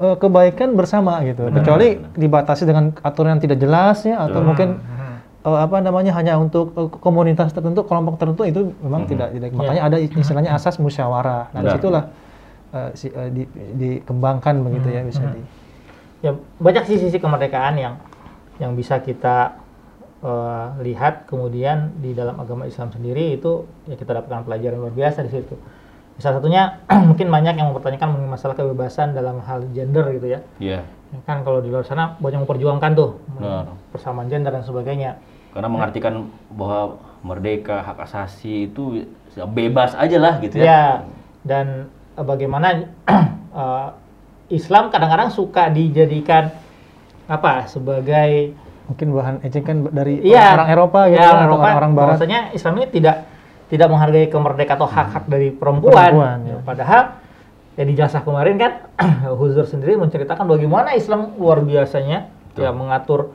eh, 0.00 0.16
kebaikan 0.16 0.72
bersama 0.78 1.20
gitu. 1.26 1.50
Kecuali 1.50 2.00
dibatasi 2.16 2.62
dengan 2.64 2.94
aturan 3.02 3.36
yang 3.36 3.42
tidak 3.42 3.58
jelas 3.60 4.06
ya 4.06 4.24
atau 4.24 4.40
mungkin 4.40 4.78
eh, 5.42 5.58
apa 5.58 5.82
namanya 5.82 6.12
hanya 6.16 6.38
untuk 6.38 6.72
eh, 6.78 6.88
komunitas 7.02 7.52
tertentu, 7.52 7.82
kelompok 7.84 8.16
tertentu 8.16 8.42
itu 8.46 8.60
memang 8.80 9.04
tidak 9.04 9.34
tidak. 9.34 9.48
Makanya 9.52 9.82
ada 9.90 9.96
istilahnya 10.00 10.52
asas 10.54 10.78
musyawarah. 10.78 11.52
Nah, 11.52 11.60
Benar. 11.60 11.64
di 11.64 11.70
situlah 11.76 12.04
eh, 12.72 12.90
si- 12.96 13.12
eh, 13.12 13.30
di- 13.34 13.50
dikembangkan 13.76 14.62
begitu 14.64 14.88
ya 14.88 15.02
bisa 15.04 15.22
di 15.28 15.42
ya 16.22 16.30
banyak 16.62 16.86
sisi-sisi 16.86 17.18
kemerdekaan 17.18 17.74
yang 17.76 17.94
yang 18.62 18.72
bisa 18.78 19.02
kita 19.02 19.58
eh, 20.22 20.66
lihat. 20.86 21.26
Kemudian 21.26 21.98
di 21.98 22.14
dalam 22.14 22.38
agama 22.38 22.64
Islam 22.64 22.88
sendiri 22.94 23.34
itu 23.36 23.66
ya 23.90 23.98
kita 23.98 24.22
dapatkan 24.22 24.46
pelajaran 24.46 24.78
luar 24.78 24.94
biasa 24.94 25.26
di 25.26 25.32
situ. 25.34 25.58
Salah 26.22 26.38
satunya 26.38 26.78
mungkin 27.10 27.26
banyak 27.26 27.58
yang 27.58 27.74
mempertanyakan 27.74 28.14
mengenai 28.14 28.30
masalah 28.30 28.54
kebebasan 28.54 29.10
dalam 29.10 29.42
hal 29.42 29.66
gender 29.74 30.06
gitu 30.14 30.30
ya. 30.30 30.40
Iya. 30.56 30.80
Ya 30.86 31.18
kan 31.26 31.42
kalau 31.42 31.58
di 31.58 31.66
luar 31.66 31.82
sana 31.82 32.14
banyak 32.16 32.46
memperjuangkan 32.46 32.90
tuh 32.94 33.18
Benar. 33.36 33.74
persamaan 33.90 34.30
gender 34.30 34.54
dan 34.54 34.62
sebagainya. 34.62 35.18
Karena 35.50 35.66
mengartikan 35.66 36.30
bahwa 36.48 36.96
merdeka, 37.20 37.82
hak 37.82 38.06
asasi 38.06 38.70
itu 38.70 39.02
ya 39.34 39.44
bebas 39.44 39.92
aja 39.92 40.16
lah 40.16 40.38
gitu 40.38 40.56
ya. 40.56 40.64
Ya, 40.64 40.82
dan 41.42 41.90
eh, 42.14 42.24
bagaimana 42.24 42.86
eh, 43.52 43.88
Islam 44.48 44.88
kadang-kadang 44.88 45.28
suka 45.28 45.68
dijadikan 45.68 46.54
apa 47.26 47.66
sebagai 47.66 48.54
mungkin 48.86 49.06
bahan 49.10 49.36
ejekan 49.42 49.90
dari 49.90 50.22
Iya. 50.22 50.54
orang 50.54 50.70
Eropa 50.70 51.00
gitu 51.08 51.18
ya, 51.18 51.22
kan, 51.22 51.26
orang 51.26 51.34
atau 51.34 51.46
Eropa, 51.50 51.62
orang-orang 51.66 51.92
barat. 51.92 52.08
bahwasanya 52.14 52.40
Islam 52.52 52.72
ini 52.78 52.86
tidak 52.88 53.16
tidak 53.72 53.88
menghargai 53.88 54.28
kemerdekaan 54.28 54.76
atau 54.76 54.84
hak-hak 54.86 55.24
dari 55.26 55.48
perempuan. 55.48 55.96
Perempuan, 56.12 56.38
Ya, 56.42 56.50
ya. 56.50 56.56
Padahal 56.60 57.02
ya 57.72 57.82
di 57.82 57.94
jasa 57.94 58.20
kemarin 58.20 58.54
kan 58.54 58.72
Huzur 59.40 59.64
sendiri 59.64 59.96
menceritakan 59.96 60.44
bagaimana 60.44 60.92
Islam 60.92 61.32
luar 61.34 61.64
biasanya 61.64 62.28
ya 62.52 62.68
mengatur 62.70 63.32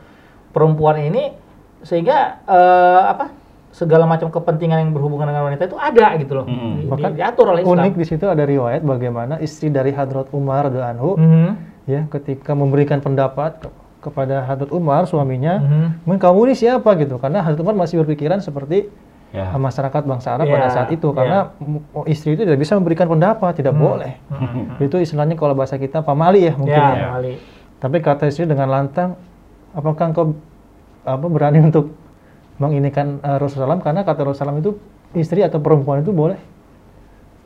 perempuan 0.48 1.02
ini 1.02 1.34
sehingga 1.80 2.38
eh, 2.44 3.02
apa 3.08 3.34
segala 3.70 4.06
macam 4.06 4.30
kepentingan 4.30 4.78
yang 4.80 4.92
berhubungan 4.92 5.26
dengan 5.28 5.44
wanita 5.44 5.66
itu 5.66 5.74
ada 5.76 6.14
gitu 6.16 6.34
loh. 6.36 6.46
Hmm. 6.46 6.54
Di- 6.54 6.62
di- 6.80 6.88
Bahkan 6.88 7.12
diatur 7.14 7.46
oleh 7.48 7.62
Islam. 7.64 7.78
Unik 7.80 7.94
di 7.96 8.06
situ 8.06 8.26
ada 8.26 8.44
riwayat 8.44 8.82
bagaimana 8.82 9.38
istri 9.40 9.70
dari 9.70 9.90
Hadrat 9.90 10.30
Umar 10.32 10.66
radhiyallahu 10.66 10.94
anhu 10.94 11.10
Mhm. 11.16 11.50
ya 11.86 12.02
ketika 12.08 12.54
memberikan 12.54 12.98
pendapat 13.00 13.58
ke- 13.60 13.74
kepada 14.00 14.42
Hadrat 14.44 14.70
Umar 14.70 15.04
suaminya. 15.04 15.58
"Men, 16.00 16.18
kamu 16.18 16.48
ini 16.48 16.56
siapa 16.56 16.94
gitu? 16.96 17.18
Karena 17.18 17.42
Hadrat 17.42 17.58
Umar 17.60 17.74
masih 17.76 18.02
berpikiran 18.02 18.38
seperti 18.38 18.86
Ya. 19.28 19.44
uh, 19.46 19.60
masyarakat 19.60 20.02
bangsa 20.02 20.34
Arab 20.34 20.48
Ya, 20.48 20.54
pada 20.56 20.68
saat 20.70 20.90
itu 20.90 21.12
karena 21.12 21.52
m- 21.58 21.84
istri 22.06 22.34
itu 22.34 22.42
tidak 22.42 22.58
bisa 22.58 22.74
memberikan 22.74 23.06
pendapat, 23.06 23.56
tidak 23.56 23.76
boleh. 23.76 24.16
Itu 24.78 24.98
istilahnya 24.98 25.36
kalau 25.36 25.52
bahasa 25.52 25.76
kita 25.76 26.00
pamali 26.00 26.44
ya 26.44 26.54
mungkin 26.54 26.74
Ya, 26.74 26.88
ya. 26.88 27.06
kembali. 27.12 27.34
Tapi 27.78 27.98
kata 28.00 28.24
istri 28.26 28.44
dengan 28.44 28.68
lantang, 28.68 29.20
apakah 29.72 30.06
engkau 30.08 30.26
apa 31.04 31.26
berani 31.26 31.60
untuk 31.62 31.92
menginikan 32.56 33.20
uh, 33.20 33.36
Rasulullah 33.36 33.74
SAW? 33.74 33.84
karena 33.84 34.02
kata 34.02 34.22
Rasulullah 34.24 34.54
SAW 34.54 34.64
itu 34.64 34.72
istri 35.14 35.40
atau 35.40 35.60
perempuan 35.60 36.00
itu 36.00 36.10
boleh 36.10 36.40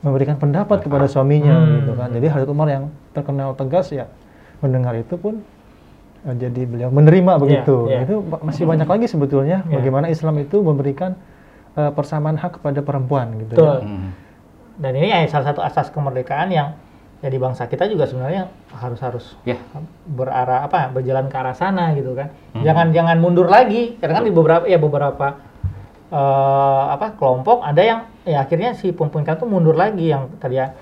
memberikan 0.00 0.34
pendapat 0.34 0.82
kepada 0.82 1.06
suaminya 1.06 1.54
Hmm. 1.56 1.72
gitu 1.78 1.92
kan. 1.94 2.08
Jadi 2.10 2.26
Hadrat 2.26 2.48
Umar 2.48 2.68
yang 2.68 2.84
terkenal 3.12 3.54
tegas 3.54 3.90
ya 3.90 4.10
mendengar 4.58 4.94
itu 4.94 5.14
pun 5.14 5.42
uh, 6.22 6.34
jadi 6.34 6.62
beliau 6.62 6.90
menerima 6.90 7.32
begitu. 7.38 7.86
iya. 7.88 8.02
Itu 8.02 8.18
ba- 8.20 8.38
masih 8.40 8.64
banyak 8.64 8.86
lagi 8.86 9.06
sebetulnya 9.06 9.62
Iya. 9.64 9.78
bagaimana 9.78 10.06
Islam 10.08 10.38
itu 10.38 10.58
memberikan 10.58 11.14
uh, 11.76 11.90
persamaan 11.92 12.36
hak 12.38 12.60
kepada 12.60 12.80
perempuan 12.80 13.36
gitu. 13.42 13.56
Betul. 13.56 13.76
ya. 13.78 13.86
Hmm. 13.86 14.10
Dan 14.80 14.92
ini 14.96 15.08
ya 15.12 15.24
salah 15.28 15.52
satu 15.52 15.60
asas 15.60 15.92
kemerdekaan 15.92 16.48
yang 16.48 16.74
ya 17.22 17.30
di 17.30 17.38
bangsa 17.38 17.70
kita 17.70 17.86
juga 17.86 18.08
sebenarnya 18.08 18.50
harus 18.74 18.98
harus 18.98 19.24
Ya. 19.46 19.54
berarah 20.08 20.66
apa 20.66 20.90
berjalan 20.90 21.30
ke 21.30 21.36
arah 21.38 21.54
sana 21.54 21.94
gitu 21.94 22.18
kan. 22.18 22.34
Jangan 22.56 22.90
jangan 22.90 23.16
mundur 23.22 23.46
lagi. 23.46 23.94
Karena 24.00 24.18
kan 24.18 24.24
di 24.26 24.32
beberapa 24.34 24.64
ya 24.66 24.80
beberapa 24.80 25.38
eh, 26.10 26.84
apa 26.98 27.14
kelompok 27.14 27.62
ada 27.62 27.82
yang 27.84 28.00
ya 28.26 28.42
akhirnya 28.42 28.74
si 28.74 28.90
perempuan 28.90 29.22
itu 29.22 29.46
mundur 29.46 29.76
lagi 29.78 30.10
yang 30.10 30.34
tadi 30.42 30.58
ya 30.58 30.74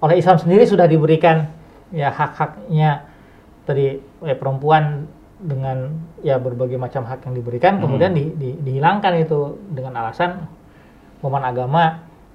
oleh 0.00 0.16
Islam 0.20 0.36
sendiri 0.36 0.64
sudah 0.68 0.84
diberikan 0.84 1.48
ya 1.92 2.08
hak-haknya 2.12 3.04
tadi 3.64 4.00
ya 4.24 4.34
perempuan 4.36 5.06
dengan 5.40 5.96
ya 6.20 6.36
berbagai 6.36 6.76
macam 6.76 7.08
hak 7.08 7.24
yang 7.24 7.34
diberikan 7.34 7.80
kemudian 7.80 8.12
di- 8.12 8.32
di- 8.36 8.58
dihilangkan 8.60 9.24
itu 9.24 9.56
dengan 9.72 9.96
alasan 10.04 10.44
pemahaman 11.24 11.44
agama 11.48 11.84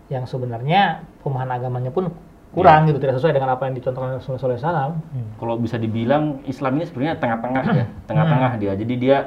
yang 0.10 0.26
sebenarnya 0.26 1.06
pemahaman 1.22 1.58
agamanya 1.58 1.92
pun 1.94 2.10
kurang 2.56 2.88
gitu 2.88 2.98
tidak 3.04 3.20
sesuai 3.20 3.36
dengan 3.36 3.52
apa 3.52 3.68
yang 3.68 3.76
dicontohkan 3.76 4.16
oleh 4.16 4.24
Rasulullah 4.24 4.56
SAW. 4.56 4.96
Kalau 5.36 5.56
bisa 5.60 5.76
dibilang 5.76 6.40
Islam 6.48 6.80
ini 6.80 6.86
sebenarnya 6.88 7.20
tengah-tengah 7.20 7.64
ya, 7.76 7.86
tengah-tengah 8.08 8.52
dia. 8.64 8.72
Jadi 8.80 8.94
dia 8.96 9.18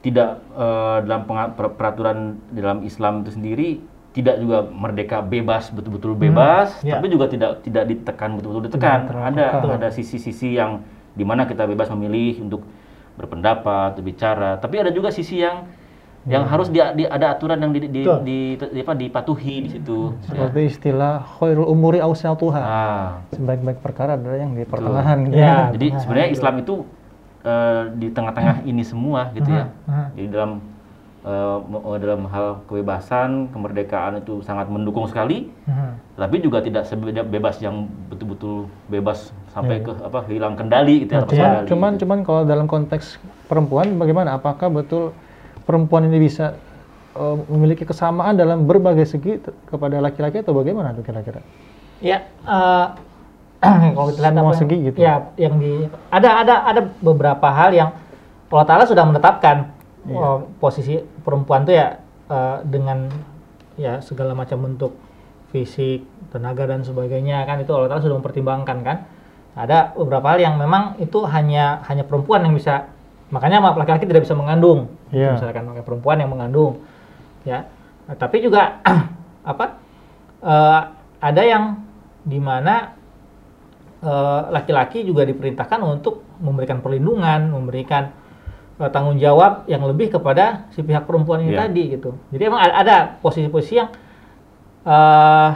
tidak 0.00 0.40
eh, 0.56 0.98
dalam 1.04 1.22
peraturan 1.52 2.40
dalam 2.48 2.80
Islam 2.82 3.22
itu 3.22 3.30
sendiri 3.36 3.68
tidak 4.16 4.40
juga 4.40 4.64
merdeka 4.68 5.24
bebas 5.24 5.72
betul-betul 5.72 6.12
bebas, 6.16 6.80
ya. 6.84 7.00
tapi 7.00 7.08
juga 7.08 7.28
tidak 7.32 7.64
tidak 7.64 7.84
ditekan 7.88 8.36
betul-betul 8.40 8.72
ditekan. 8.72 9.08
Ada 9.08 9.60
ada 9.68 9.88
sisi-sisi 9.92 10.56
yang 10.56 10.84
di 11.12 11.24
mana 11.28 11.44
kita 11.44 11.68
bebas 11.68 11.92
memilih 11.92 12.40
untuk 12.44 12.64
berpendapat, 13.14 13.96
berbicara. 13.96 14.56
Tapi 14.56 14.74
ada 14.78 14.90
juga 14.90 15.08
sisi 15.08 15.38
yang 15.38 15.68
yang 16.22 16.46
harus 16.46 16.70
di, 16.70 16.78
di- 16.78 17.02
ada 17.04 17.34
aturan 17.34 17.58
yang 17.58 17.74
di, 17.74 17.82
di, 17.82 18.06
Betul. 18.06 18.18
di, 18.22 18.38
di- 18.54 18.78
apa, 18.78 18.94
dipatuhi 18.94 19.54
di 19.66 19.70
situ. 19.74 20.14
Seperti 20.22 20.70
istilah 20.70 21.18
khairul 21.18 21.66
umuri 21.66 21.98
awsatuha. 21.98 22.62
Ah. 22.62 23.08
Sebaik-baik 23.34 23.82
perkara 23.82 24.14
adalah 24.14 24.38
yang 24.38 24.54
di 24.54 24.62
pertengahan 24.62 25.18
gitu 25.26 25.34
Ya. 25.34 25.46
ya. 25.46 25.58
Jadi 25.74 25.86
sebenarnya. 25.98 26.28
Islam 26.30 26.54
itu 26.62 26.74
eh, 27.42 27.82
di 27.98 28.06
tengah-tengah 28.08 28.62
ini 28.62 28.82
semua 28.86 29.34
gitu 29.34 29.50
ya. 29.50 29.66
Mhm. 29.82 30.06
Jadi 30.14 30.26
dalam 30.30 30.50
eh, 31.22 31.58
eh, 31.62 31.98
dalam 31.98 32.26
hal 32.26 32.46
kebebasan, 32.66 33.46
kemerdekaan 33.50 34.18
itu 34.18 34.42
sangat 34.42 34.66
mendukung 34.66 35.06
sekali, 35.06 35.46
Mhm. 35.64 36.18
tapi 36.18 36.36
juga 36.38 36.58
tidak 36.58 36.82
sebebas 36.82 37.56
yang 37.58 37.86
betul-betul 38.06 38.66
bebas 38.86 39.30
sampai 39.48 39.78
ke 39.80 39.94
apa 39.96 40.26
hilang 40.26 40.54
kendali 40.54 41.06
gitu 41.06 41.14
ya. 41.14 41.22
Nah, 41.22 41.28
cuman, 41.28 41.50
kendali. 41.62 42.00
cuman 42.00 42.18
kalau 42.22 42.42
dalam 42.42 42.66
konteks 42.66 43.16
perempuan 43.46 43.94
bagaimana? 43.96 44.34
Apakah 44.34 44.66
betul 44.66 45.14
perempuan 45.62 46.04
ini 46.04 46.18
bisa 46.18 46.58
eh, 47.12 47.36
memiliki 47.46 47.84
kesamaan 47.84 48.34
dalam 48.34 48.64
berbagai 48.64 49.04
segi 49.06 49.36
kepada 49.68 50.00
laki-laki 50.00 50.40
atau 50.40 50.56
bagaimana 50.56 50.90
tuh 50.90 51.04
kira-kira? 51.04 51.38
Ya, 52.00 52.24
eh, 52.42 52.86
kalau 53.94 54.10
kita 54.10 54.20
lihat 54.20 54.32
Semua 54.32 54.42
apa 54.42 54.50
yang- 54.50 54.58
segi 54.58 54.76
gitu. 54.82 54.98
Ya, 54.98 55.14
yang 55.36 55.54
di 55.54 55.86
ada 56.10 56.28
ada 56.40 56.54
ada 56.66 56.80
beberapa 56.98 57.46
hal 57.46 57.70
yang 57.70 57.94
Allah 58.48 58.66
Taala 58.66 58.84
sudah 58.84 59.06
menetapkan 59.06 59.70
Iya. 60.02 60.18
eh, 60.18 60.38
posisi 60.58 60.98
perempuan 60.98 61.62
tuh 61.62 61.74
ya 61.74 61.98
eh, 62.28 62.56
dengan 62.66 63.06
ya 63.78 64.02
segala 64.02 64.34
macam 64.34 64.66
bentuk 64.66 64.92
fisik, 65.52 66.02
tenaga 66.32 66.64
dan 66.64 66.80
sebagainya 66.80 67.44
kan 67.44 67.60
itu 67.60 67.70
Allah 67.76 67.92
Taala 67.92 68.02
sudah 68.04 68.16
mempertimbangkan 68.18 68.78
kan. 68.82 68.98
Ada 69.52 69.92
beberapa 69.92 70.32
hal 70.32 70.40
yang 70.40 70.56
memang 70.56 70.96
itu 70.96 71.28
hanya 71.28 71.84
hanya 71.84 72.08
perempuan 72.08 72.40
yang 72.40 72.56
bisa 72.56 72.88
makanya 73.28 73.60
laki-laki 73.76 74.08
tidak 74.08 74.24
bisa 74.24 74.32
mengandung. 74.32 74.88
Iya. 75.12 75.36
Misalkan 75.36 75.68
makanya 75.68 75.86
perempuan 75.86 76.16
yang 76.24 76.32
mengandung. 76.32 76.80
Ya. 77.44 77.68
Nah, 78.08 78.16
tapi 78.16 78.40
juga 78.40 78.80
apa? 79.52 79.82
eh, 80.42 80.80
ada 81.22 81.42
yang 81.44 81.78
di 82.24 82.40
mana 82.42 82.96
eh, 84.02 84.42
laki-laki 84.50 85.06
juga 85.06 85.22
diperintahkan 85.28 85.80
untuk 85.84 86.24
memberikan 86.42 86.82
perlindungan, 86.82 87.52
memberikan 87.52 88.10
eh, 88.74 88.90
tanggung 88.90 89.16
jawab 89.16 89.66
yang 89.66 89.82
lebih 89.82 90.08
kepada 90.10 90.64
si 90.70 90.80
pihak 90.80 91.02
perempuan 91.02 91.40
ini 91.40 91.52
Iya. 91.52 91.60
tadi 91.66 91.82
gitu. 91.90 92.10
Jadi 92.28 92.42
emang 92.42 92.60
ada, 92.60 93.16
posisi-posisi 93.18 93.76
yang 93.76 93.90
eh, 94.82 95.48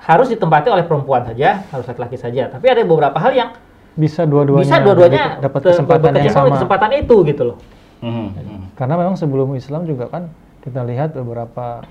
harus 0.00 0.28
ditempati 0.28 0.68
oleh 0.68 0.82
perempuan 0.82 1.22
saja, 1.22 1.64
harus 1.66 1.84
laki-laki 1.84 2.16
saja. 2.16 2.48
Tapi 2.48 2.66
ada 2.66 2.80
beberapa 2.82 3.16
hal 3.16 3.32
yang 3.32 3.50
Bisa 3.92 4.22
dua-duanya 4.22 4.62
bisa 4.62 4.76
dua-duanya 4.78 5.24
dapat- 5.40 5.62
kesempatan 5.66 6.14
yang 6.14 6.30
sama. 6.30 6.54
kesempatan 6.54 6.90
itu 6.94 7.16
gitu 7.26 7.42
loh. 7.44 7.58
Mhm, 8.00 8.26
mhm. 8.32 8.60
Karena 8.74 8.94
memang 8.96 9.12
sebelum 9.14 9.52
Islam 9.52 9.84
juga 9.84 10.08
kan 10.08 10.30
kita 10.60 10.84
lihat 10.84 11.12
beberapa 11.12 11.84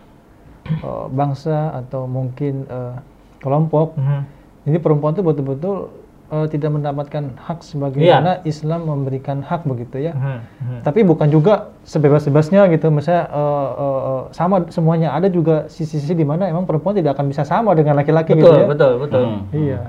eh, 0.65 1.05
bangsa 1.09 1.73
atau 1.75 2.05
mungkin 2.05 2.65
eh, 2.65 2.95
kelompok 3.39 3.93
Mhm. 3.95 4.21
Jadi 4.61 4.77
perempuan 4.77 5.11
itu 5.11 5.23
betul-betul 5.23 5.89
eh, 6.29 6.47
tidak 6.49 6.69
mendapatkan 6.73 7.35
hak 7.35 7.59
sebagaimana 7.65 8.39
Islam 8.45 8.85
memberikan 8.85 9.41
hak 9.41 9.65
begitu 9.65 10.09
ya. 10.09 10.13
Mhm. 10.13 10.37
Mhm. 10.61 10.79
Tapi 10.85 10.99
bukan 11.03 11.27
juga 11.29 11.73
sebebas-bebasnya 11.83 12.69
gitu, 12.73 12.87
misalnya 12.93 13.25
eh, 13.29 13.69
eh, 13.75 14.01
eh, 14.09 14.21
sama 14.31 14.55
semuanya. 14.69 15.13
Ada 15.17 15.27
juga 15.33 15.65
sisi-sisi 15.67 16.13
di 16.13 16.23
mana 16.23 16.45
emang 16.47 16.69
perempuan 16.69 16.93
tidak 16.93 17.17
akan 17.17 17.27
bisa 17.33 17.43
sama 17.43 17.73
dengan 17.73 17.97
laki-laki 17.97 18.37
Betul, 18.37 18.45
gitu 18.45 18.53
ya. 18.53 18.65
betul, 18.69 18.91
betul. 19.01 19.23
Mhm. 19.25 19.41
Iya. 19.53 19.81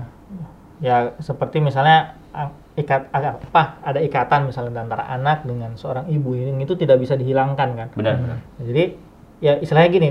ya 0.80 0.96
seperti 1.20 1.60
misalnya 1.60 2.16
ah, 2.32 2.48
ikat 2.72 3.12
ah, 3.12 3.36
apa 3.36 3.76
ada 3.84 4.00
ikatan 4.00 4.48
misalnya 4.48 4.80
antara 4.80 5.04
anak 5.12 5.44
dengan 5.44 5.76
seorang 5.76 6.08
ibu 6.08 6.32
ini 6.32 6.64
itu 6.64 6.72
tidak 6.72 7.04
bisa 7.04 7.20
dihilangkan 7.20 7.68
kan 7.76 7.88
Benar, 7.92 8.16
benar. 8.16 8.38
jadi 8.64 8.96
ya 9.44 9.60
istilahnya 9.60 9.90
gini 9.92 10.10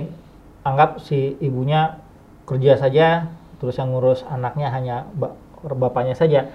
anggap 0.62 1.02
si 1.02 1.34
ibunya 1.42 1.98
kerja 2.46 2.78
saja 2.78 3.34
terus 3.58 3.82
yang 3.82 3.90
ngurus 3.90 4.22
anaknya 4.30 4.70
hanya 4.70 5.10
bapaknya 5.64 6.16
saja 6.16 6.50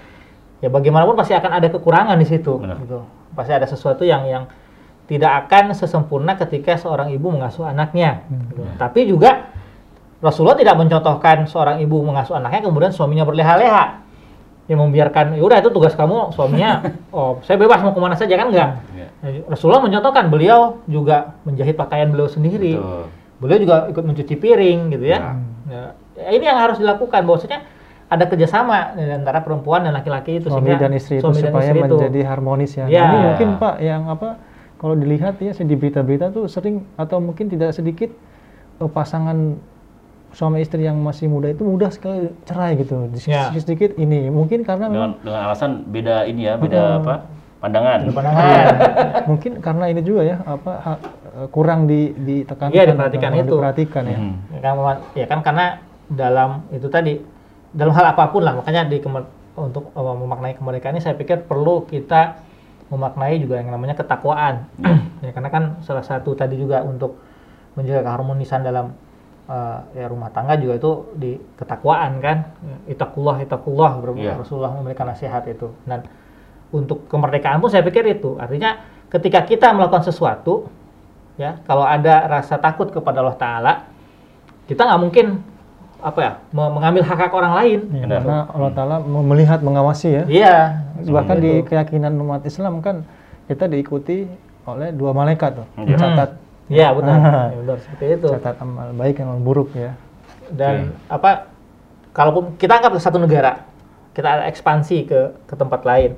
ya 0.63 0.69
bagaimanapun 0.73 1.15
pasti 1.19 1.37
akan 1.37 1.61
ada 1.61 1.69
kekurangan 1.69 2.17
di 2.17 2.27
situ 2.29 2.61
Benar. 2.61 2.81
gitu 2.81 3.05
pasti 3.37 3.53
ada 3.53 3.67
sesuatu 3.69 4.03
yang 4.07 4.25
yang 4.25 4.45
tidak 5.05 5.45
akan 5.45 5.77
sesempurna 5.77 6.33
ketika 6.41 6.81
seorang 6.81 7.13
ibu 7.13 7.29
mengasuh 7.29 7.69
anaknya 7.69 8.25
gitu. 8.49 8.65
tapi 8.81 9.05
juga 9.05 9.53
Rasulullah 10.25 10.57
tidak 10.57 10.81
mencontohkan 10.81 11.45
seorang 11.45 11.85
ibu 11.85 12.01
mengasuh 12.01 12.41
anaknya 12.41 12.65
kemudian 12.65 12.93
suaminya 12.97 13.29
berleha-leha 13.29 14.01
yang 14.65 14.81
membiarkan 14.81 15.37
ya 15.37 15.45
udah 15.45 15.61
itu 15.61 15.69
tugas 15.69 15.93
kamu 15.93 16.33
suaminya 16.33 16.81
oh 17.17 17.37
saya 17.45 17.61
bebas 17.61 17.85
mau 17.85 17.93
ke 17.93 18.01
mana 18.01 18.17
saja 18.17 18.33
kan 18.33 18.49
enggak 18.49 18.81
Iya. 18.95 19.09
Nah, 19.21 19.31
Rasulullah 19.53 19.83
mencontohkan 19.85 20.33
beliau 20.33 20.81
juga 20.89 21.37
menjahit 21.45 21.77
pakaian 21.77 22.09
beliau 22.09 22.29
sendiri 22.31 22.77
Betul. 22.79 23.05
beliau 23.41 23.59
juga 23.61 23.77
ikut 23.91 24.05
mencuci 24.05 24.35
piring 24.39 24.79
gitu 24.95 25.05
ya. 25.05 25.19
Ya. 25.69 25.85
Ya, 26.15 26.29
ini 26.31 26.47
yang 26.47 26.61
harus 26.61 26.79
dilakukan 26.79 27.27
bahwasanya 27.27 27.67
ada 28.05 28.25
kerjasama 28.25 28.95
di 28.95 29.09
antara 29.09 29.41
perempuan 29.41 29.83
dan 29.83 29.93
laki-laki 29.93 30.39
itu 30.39 30.47
suami 30.47 30.69
sehingga 30.69 30.77
dan 30.79 30.93
istri 30.93 31.15
itu 31.19 31.25
supaya 31.31 31.65
istri 31.67 31.81
itu. 31.81 31.89
menjadi 31.89 32.21
harmonis 32.25 32.73
ya. 32.75 32.85
Ya. 32.87 33.01
Nah, 33.01 33.09
Ini 33.09 33.19
mungkin 33.27 33.49
Pak 33.57 33.75
yang 33.81 34.03
apa 34.07 34.29
kalau 34.77 34.95
dilihat 34.95 35.35
ya 35.39 35.53
di 35.53 35.75
berita-berita 35.75 36.29
tuh 36.29 36.45
sering 36.47 36.85
atau 36.95 37.19
mungkin 37.19 37.49
tidak 37.49 37.73
sedikit 37.73 38.13
eh, 38.77 38.91
pasangan 38.91 39.57
suami 40.31 40.61
istri 40.61 40.83
yang 40.83 40.99
masih 40.99 41.31
muda 41.31 41.47
itu 41.49 41.63
mudah 41.63 41.89
sekali 41.89 42.29
cerai 42.43 42.75
gitu. 42.77 43.07
Di- 43.09 43.25
Ya. 43.25 43.49
Sedikit 43.55 43.95
ini 43.97 44.29
mungkin 44.29 44.63
karena 44.63 44.87
memang 44.87 45.17
Dengan, 45.17 45.25
dengan 45.25 45.41
alasan 45.45 45.71
beda 45.87 46.17
ini 46.27 46.43
ya, 46.45 46.55
beda 46.55 47.01
apa? 47.01 47.15
Pandangan. 47.57 48.01
pandangan. 48.13 48.67
mungkin 49.31 49.53
karena 49.59 49.85
ini 49.89 50.01
juga 50.03 50.21
ya 50.23 50.37
apa 50.45 50.73
ha- 50.77 51.01
eh, 51.35 51.49
kurang 51.49 51.89
di 51.89 52.13
ditekankan 52.13 52.77
Iya, 52.77 52.85
diperhatikan 52.93 53.31
itu. 53.33 53.49
diperhatikan 53.49 54.03
ya. 54.05 54.19
Ya 54.55 54.71
memang- 54.71 55.03
ya 55.15 55.25
kan 55.25 55.41
karena 55.41 55.67
dalam 56.05 56.51
itu 56.69 56.85
tadi 56.87 57.17
dalam 57.75 57.93
hal 57.93 58.15
apa 58.15 58.31
pun 58.31 58.47
lah 58.47 58.55
makanya 58.55 58.87
di 58.87 59.03
kemer- 59.03 59.29
untuk 59.55 59.91
uh, 59.95 60.15
memaknai 60.15 60.59
kemerdekaan 60.59 60.99
ini 60.99 61.03
saya 61.03 61.15
pikir 61.19 61.47
perlu 61.47 61.87
kita 61.87 62.39
memaknai 62.91 63.39
juga 63.43 63.59
yang 63.59 63.75
namanya 63.75 63.99
ketakwaan. 63.99 64.67
Ya 65.25 65.33
karena 65.33 65.49
kan 65.49 65.81
salah 65.81 66.05
satu 66.05 66.37
tadi 66.37 66.61
juga 66.61 66.85
untuk 66.85 67.17
menjaga 67.81 68.05
keharmonisan 68.05 68.61
dalam 68.61 68.93
uh, 69.49 69.81
ya 69.97 70.05
rumah 70.05 70.29
tangga 70.29 70.53
juga 70.61 70.77
itu 70.77 70.93
di 71.17 71.33
ketakwaan 71.57 72.21
kan. 72.21 72.53
Itakullah 72.85 73.41
itakullah 73.41 74.05
Iya. 74.21 74.37
Rasulullah 74.37 74.77
memberikan 74.77 75.09
nasihat 75.09 75.49
itu. 75.49 75.73
Dan 75.89 76.05
untuk 76.77 77.09
kemerdekaan 77.09 77.57
pun 77.65 77.73
saya 77.73 77.81
pikir 77.81 78.05
itu. 78.05 78.37
Artinya 78.37 78.85
ketika 79.09 79.49
kita 79.49 79.73
melakukan 79.73 80.05
sesuatu 80.05 80.69
ya 81.41 81.57
kalau 81.65 81.89
ada 81.89 82.29
rasa 82.29 82.61
takut 82.61 82.93
kepada 82.93 83.25
Allah 83.25 83.39
Taala 83.41 83.73
kita 84.69 84.85
nggak 84.85 85.01
mungkin 85.01 85.27
apa 86.05 86.21
ya 86.21 86.33
me- 86.51 86.69
mengambil 86.71 87.03
hak 87.03 87.17
hak 87.19 87.33
orang 87.33 87.53
lain 87.57 87.81
Ya, 87.89 88.05
Benar. 88.05 88.21
karena 88.21 88.39
Allah 88.47 88.73
Taala 88.73 88.97
melihat 89.01 89.59
mengawasi 89.59 90.09
ya. 90.13 90.25
iya 90.27 90.57
Bahkan 91.01 91.37
di 91.39 91.53
Gitu. 91.59 91.67
keyakinan 91.67 92.13
umat 92.15 92.45
Islam 92.45 92.79
kan 92.79 93.09
kita 93.45 93.65
diikuti 93.67 94.29
oleh 94.65 94.89
dua 94.91 95.13
malaikat 95.13 95.59
tuh. 95.59 95.67
Iya. 95.79 95.97
Catat 95.97 96.31
iya 96.67 96.89
benar 96.91 97.17
Ah. 97.19 97.47
Ya, 97.53 97.57
benar 97.59 97.77
seperti 97.79 98.05
itu 98.15 98.29
catat 98.31 98.57
amal 98.59 98.93
baik 98.93 99.17
dan 99.17 99.27
amal 99.27 99.41
buruk 99.41 99.73
ya. 99.73 99.97
dan 100.47 100.75
apa 101.07 101.49
kalaupun 102.11 102.55
kita 102.55 102.77
anggap 102.79 102.93
satu 102.97 103.17
negara 103.17 103.65
kita 104.13 104.29
ada 104.31 104.45
ekspansi 104.47 104.97
ke 105.05 105.21
ke 105.43 105.55
tempat 105.55 105.83
lain 105.83 106.15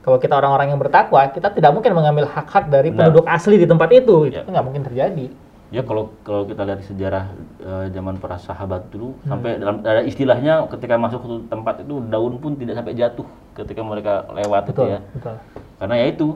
kalau 0.00 0.16
kita 0.16 0.32
orang-orang 0.32 0.70
yang 0.70 0.78
bertakwa 0.78 1.26
kita 1.28 1.50
tidak 1.50 1.70
mungkin 1.70 1.90
mengambil 1.92 2.24
hak-hak 2.24 2.66
dari 2.66 2.88
Benar. 2.88 3.10
penduduk 3.10 3.26
asli 3.26 3.56
di 3.56 3.66
tempat 3.66 3.90
itu 3.92 4.16
itu 4.24 4.38
Ya. 4.38 4.46
nggak 4.46 4.64
mungkin 4.64 4.82
terjadi 4.82 5.26
Ya 5.74 5.82
kalau 5.82 6.14
kalau 6.22 6.46
kita 6.46 6.62
lihat 6.62 6.80
sejarah 6.86 7.24
eh, 7.58 7.86
zaman 7.90 8.22
para 8.22 8.38
sahabat 8.38 8.86
dulu 8.94 9.18
Hmm. 9.26 9.30
sampai 9.34 9.50
dalam 9.58 9.82
ada 9.82 10.02
istilahnya 10.06 10.62
ketika 10.70 10.94
masuk 10.94 11.20
ke 11.26 11.28
tempat 11.50 11.82
itu 11.82 11.94
daun 12.06 12.38
pun 12.38 12.54
tidak 12.54 12.78
sampai 12.78 12.94
jatuh 12.94 13.26
ketika 13.58 13.82
mereka 13.82 14.12
lewat 14.30 14.70
itu 14.70 14.70
betul 14.70 14.86
ya. 14.86 15.00
betul 15.10 15.34
Karena 15.82 15.94
ya 15.98 16.06
itu 16.14 16.26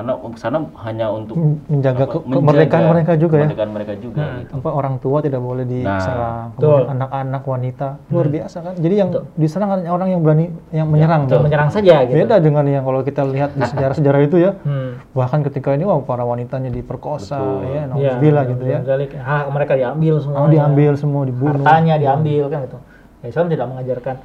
karena 0.00 0.16
sana 0.34 0.56
hanya 0.80 1.06
untuk 1.12 1.36
Men- 1.36 1.60
menjaga 1.68 2.00
apa, 2.00 2.12
ke- 2.14 2.22
kemerdekaan 2.24 2.40
menjaga 2.80 2.88
mereka 2.90 3.12
juga 3.14 3.34
ya. 3.34 3.40
kemerdekaan 3.44 3.70
mereka 3.70 3.92
juga 3.94 4.22
Hmm. 4.22 4.38
gitu. 4.40 4.52
Apa 4.56 4.68
orang 4.72 4.94
tua 4.96 5.18
tidak 5.20 5.40
boleh 5.40 5.64
diserang, 5.66 6.44
Betul. 6.48 6.56
Hmm. 6.56 6.56
kemudian 6.56 6.88
anak-anak 6.90 7.42
wanita 7.44 7.88
luar 8.08 8.26
biasa 8.30 8.56
kan. 8.62 8.74
Jadi 8.74 8.94
yang 8.96 9.08
diserang 9.34 9.68
hanya 9.70 9.90
orang 9.90 10.08
yang 10.08 10.20
berani 10.20 10.44
yang 10.70 10.88
menyerang. 10.88 11.20
Betul, 11.22 11.36
kan. 11.36 11.44
menyerang 11.44 11.70
saja 11.70 11.94
gitu 12.02 12.16
Beda 12.16 12.36
dengan 12.38 12.64
yang 12.64 12.82
kalau 12.82 13.00
kita 13.02 13.22
lihat 13.22 13.50
di 13.52 13.60
sejarah-sejarah 13.70 14.20
itu 14.22 14.36
ya. 14.38 14.50
Hmm. 14.58 14.90
Bahkan 15.12 15.40
ketika 15.44 15.68
ini 15.70 15.84
wah 15.84 16.00
para 16.00 16.24
wanitanya 16.24 16.70
diperkosa 16.70 17.36
Betul. 17.36 17.60
ya, 17.60 17.68
Iya, 17.70 17.82
nauzubillah 17.86 18.44
gitu 18.48 18.64
ya. 18.64 18.78
Zalik. 18.82 19.10
hak 19.12 19.44
mereka 19.50 19.72
diambil 19.76 20.14
semua 20.16 20.38
Oh, 20.38 20.48
diambil 20.48 20.92
semua 20.94 21.22
dibunuh. 21.22 21.60
hartanya 21.60 21.94
diambil 21.96 22.48
kan 22.48 22.58
gitu 22.64 22.78
ya, 23.20 23.26
Islam 23.28 23.46
tidak 23.46 23.66
mengajarkan 23.68 24.16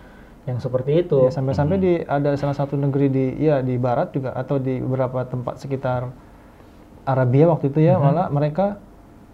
yang 0.45 0.61
seperti 0.61 1.01
itu 1.01 1.25
Ya, 1.25 1.33
sampai-sampai 1.33 1.77
di 1.81 1.93
ada 2.05 2.37
salah 2.37 2.53
satu 2.53 2.77
negeri 2.77 3.09
di 3.09 3.25
ya 3.41 3.65
di 3.65 3.75
barat 3.75 4.13
juga 4.13 4.33
atau 4.33 4.61
di 4.61 4.77
beberapa 4.77 5.25
tempat 5.25 5.57
sekitar 5.57 6.13
Arabia 7.05 7.49
waktu 7.49 7.69
itu 7.69 7.79
ya 7.81 7.97
malah 7.97 8.29
mereka 8.29 8.77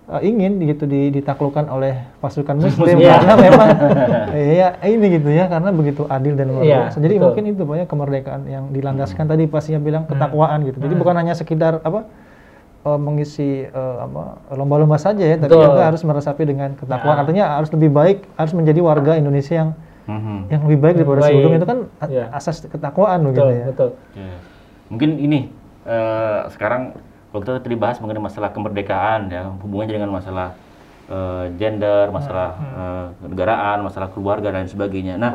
uh, 0.07 0.19
ingin 0.19 0.59
gitu 0.63 0.87
di, 0.87 1.11
ditaklukkan 1.11 1.67
oleh 1.67 1.99
pasukan 2.19 2.55
muslim 2.63 2.95
Iya. 2.99 3.11
karena 3.19 3.33
memang 3.39 3.67
ya 4.59 4.67
ini 4.87 5.07
gitu 5.19 5.29
ya 5.31 5.45
karena 5.47 5.69
begitu 5.71 6.03
adil 6.07 6.33
dan 6.35 6.47
luar 6.51 6.63
Iya, 6.63 6.77
biasa. 6.87 6.97
Jadi 6.99 7.15
betul. 7.15 7.25
mungkin 7.27 7.43
itu 7.47 7.63
banyak 7.63 7.87
kemerdekaan 7.87 8.41
yang 8.47 8.63
dilandaskan 8.71 9.25
tadi 9.27 9.43
pastinya 9.47 9.79
bilang 9.79 10.03
ketakwaan 10.07 10.63
gitu. 10.67 10.79
Jadi 10.79 10.93
bukan 10.95 11.15
hanya 11.15 11.35
sekedar 11.35 11.79
apa 11.83 12.07
uh, 12.83 12.99
mengisi 12.99 13.67
uh, 13.67 14.07
apa 14.07 14.23
lomba-lomba 14.55 14.95
saja 14.95 15.23
ya, 15.23 15.35
tapi 15.35 15.55
juga 15.55 15.91
harus 15.91 16.01
meresapi 16.03 16.43
dengan 16.43 16.75
ketakwaan. 16.75 17.15
Nah. 17.19 17.23
Artinya 17.23 17.43
harus 17.59 17.71
lebih 17.71 17.91
baik, 17.91 18.17
harus 18.35 18.51
menjadi 18.51 18.79
warga 18.79 19.15
Indonesia 19.15 19.55
yang 19.55 19.71
Mhm. 20.11 20.37
yang 20.51 20.61
lebih 20.67 20.79
baik 20.79 20.95
daripada 20.99 21.21
Baik. 21.21 21.31
sebelumnya 21.31 21.59
itu 21.59 21.69
kan 21.69 21.79
Iya. 22.05 22.25
asas 22.35 22.57
ketakwaan 22.61 23.19
betul 23.23 23.31
begitu 23.31 23.45
ya. 23.47 23.65
betul 23.71 23.89
Oke. 23.95 24.27
Mungkin 24.91 25.09
ini 25.17 25.39
eh, 25.87 26.39
sekarang 26.51 26.81
kalau 27.31 27.41
kita 27.41 27.63
tadi 27.63 27.75
bahas 27.79 27.97
mengenai 28.03 28.19
masalah 28.19 28.51
kemerdekaan 28.51 29.31
ya 29.31 29.47
hubungannya 29.63 29.95
dengan 29.95 30.11
masalah 30.11 30.51
eh, 31.07 31.45
gender, 31.55 32.11
masalah 32.11 32.49
eh, 32.59 33.05
kenegaraan, 33.23 33.77
masalah 33.81 34.11
keluarga 34.11 34.51
dan 34.51 34.67
sebagainya. 34.67 35.15
Nah, 35.15 35.33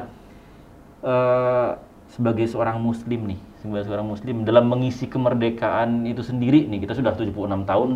eh, 1.02 1.70
sebagai 2.12 2.46
seorang 2.46 2.78
muslim 2.78 3.26
nih, 3.26 3.40
sebagai 3.60 3.84
seorang 3.88 4.06
muslim 4.06 4.46
dalam 4.46 4.70
mengisi 4.70 5.04
kemerdekaan 5.04 6.06
itu 6.06 6.22
sendiri 6.22 6.64
nih, 6.70 6.84
kita 6.84 6.94
sudah 6.94 7.12
76 7.12 7.66
tahun 7.66 7.90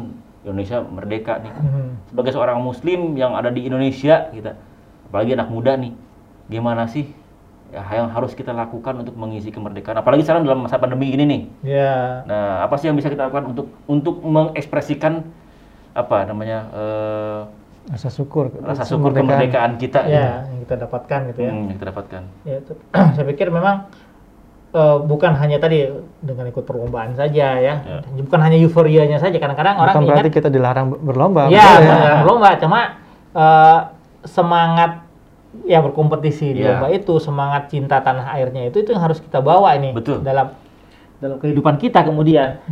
Indonesia 0.45 0.81
merdeka 0.83 1.39
nih. 1.39 1.53
Mhm. 1.53 1.89
Sebagai 2.11 2.33
seorang 2.33 2.59
muslim 2.61 3.15
yang 3.15 3.37
ada 3.37 3.53
di 3.53 3.65
Indonesia 3.65 4.33
kita, 4.33 4.57
apalagi 5.09 5.37
anak 5.37 5.49
muda 5.49 5.77
nih, 5.77 5.93
gimana 6.51 6.85
sih 6.85 7.07
ya, 7.69 7.81
yang 7.95 8.11
harus 8.11 8.35
kita 8.35 8.51
lakukan 8.51 8.99
untuk 8.99 9.15
mengisi 9.15 9.49
kemerdekaan? 9.49 9.95
Apalagi 9.97 10.21
sekarang 10.21 10.43
dalam 10.43 10.61
masa 10.61 10.77
pandemi 10.77 11.09
ini 11.09 11.25
nih. 11.25 11.43
ya 11.65 12.23
Nah, 12.25 12.61
apa 12.61 12.75
sih 12.75 12.87
yang 12.87 12.99
bisa 12.99 13.07
kita 13.07 13.25
lakukan 13.25 13.47
untuk 13.49 13.67
untuk 13.87 14.19
mengekspresikan 14.21 15.23
apa 15.91 16.23
namanya 16.25 16.59
eh, 16.71 17.41
Rasa 17.89 18.07
syukur. 18.09 18.53
rasa 18.61 18.85
syukur 18.85 19.11
kemerdekaan 19.11 19.75
kita 19.75 20.05
ya 20.05 20.45
yang 20.45 20.61
kita 20.61 20.75
dapatkan 20.81 21.21
gitu 21.29 21.41
ya 21.41 21.51
Hmm, 21.51 21.65
yang 21.65 21.75
kita 21.75 21.87
dapatkan. 21.89 22.23
Ya, 22.45 22.57
itu. 22.59 22.73
saya 23.15 23.25
pikir 23.25 23.49
memang 23.49 23.89
eh, 24.71 24.97
bukan 25.01 25.33
hanya 25.35 25.59
tadi 25.59 25.91
dengan 26.21 26.47
ikut 26.47 26.63
perlombaan 26.63 27.15
saja 27.15 27.57
ya, 27.57 27.75
Ya. 27.81 27.99
bukan 28.17 28.39
hanya 28.39 28.55
euforianya 28.57 29.19
saja. 29.19 29.35
Kadang-kadang 29.35 29.75
orang 29.77 29.91
Bukan 29.93 30.05
ingat, 30.05 30.17
berarti 30.23 30.31
kita 30.33 30.49
dilarang 30.49 30.87
ber- 30.89 31.03
berlomba. 31.05 31.43
ya 31.47 31.59
betul 31.59 31.83
bukan 31.89 32.19
berlomba, 32.21 32.49
cuma 32.59 32.81
eh, 33.33 33.79
semangat 34.23 34.91
ya 35.63 35.79
berkompetisi 35.81 36.53
di 36.53 36.61
Ya. 36.61 36.77
lomba 36.77 36.89
itu, 36.89 37.19
semangat 37.19 37.67
cinta 37.69 37.99
tanah 37.99 38.31
airnya 38.33 38.67
itu 38.67 38.81
itu 38.81 38.91
yang 38.91 39.03
harus 39.03 39.19
kita 39.19 39.39
bawa 39.39 39.75
ini 39.75 39.91
Betul. 39.91 40.21
dalam 40.21 40.55
dalam 41.19 41.37
kehidupan 41.37 41.77
kita 41.77 42.01
kemudian. 42.01 42.63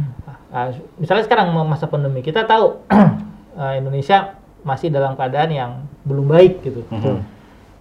Ah, 0.49 0.71
misalnya 0.97 1.23
sekarang 1.23 1.51
masa 1.62 1.85
pandemi 1.85 2.21
kita 2.21 2.43
tahu 2.43 2.81
eh, 2.88 3.75
Indonesia 3.81 4.38
masih 4.61 4.88
dalam 4.88 5.12
keadaan 5.12 5.51
yang 5.51 5.71
belum 6.03 6.27
baik 6.27 6.62
gitu 6.62 6.81
Mhm. 6.88 7.21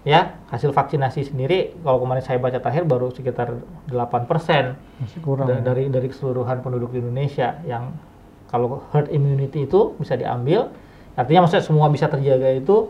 ya 0.03 0.35
hasil 0.47 0.71
vaksinasi 0.71 1.31
sendiri 1.31 1.75
kalau 1.77 1.99
kemarin 1.99 2.21
saya 2.21 2.37
baca 2.37 2.57
terakhir 2.57 2.83
baru 2.83 3.07
sekitar 3.09 3.55
8% 3.87 4.75
Masih 4.99 5.19
kurang. 5.21 5.47
da- 5.47 5.57
ya. 5.57 5.63
dari 5.63 5.87
dari 5.87 6.07
keseluruhan 6.07 6.59
penduduk 6.59 6.91
di 6.91 6.99
Indonesia 6.99 7.59
yang 7.63 7.91
kalau 8.47 8.83
herd 8.91 9.09
immunity 9.09 9.63
itu 9.63 9.95
bisa 9.95 10.13
diambil 10.13 10.71
artinya 11.13 11.43
maksudnya 11.43 11.63
semua 11.63 11.87
bisa 11.87 12.07
terjaga 12.07 12.51
itu 12.53 12.87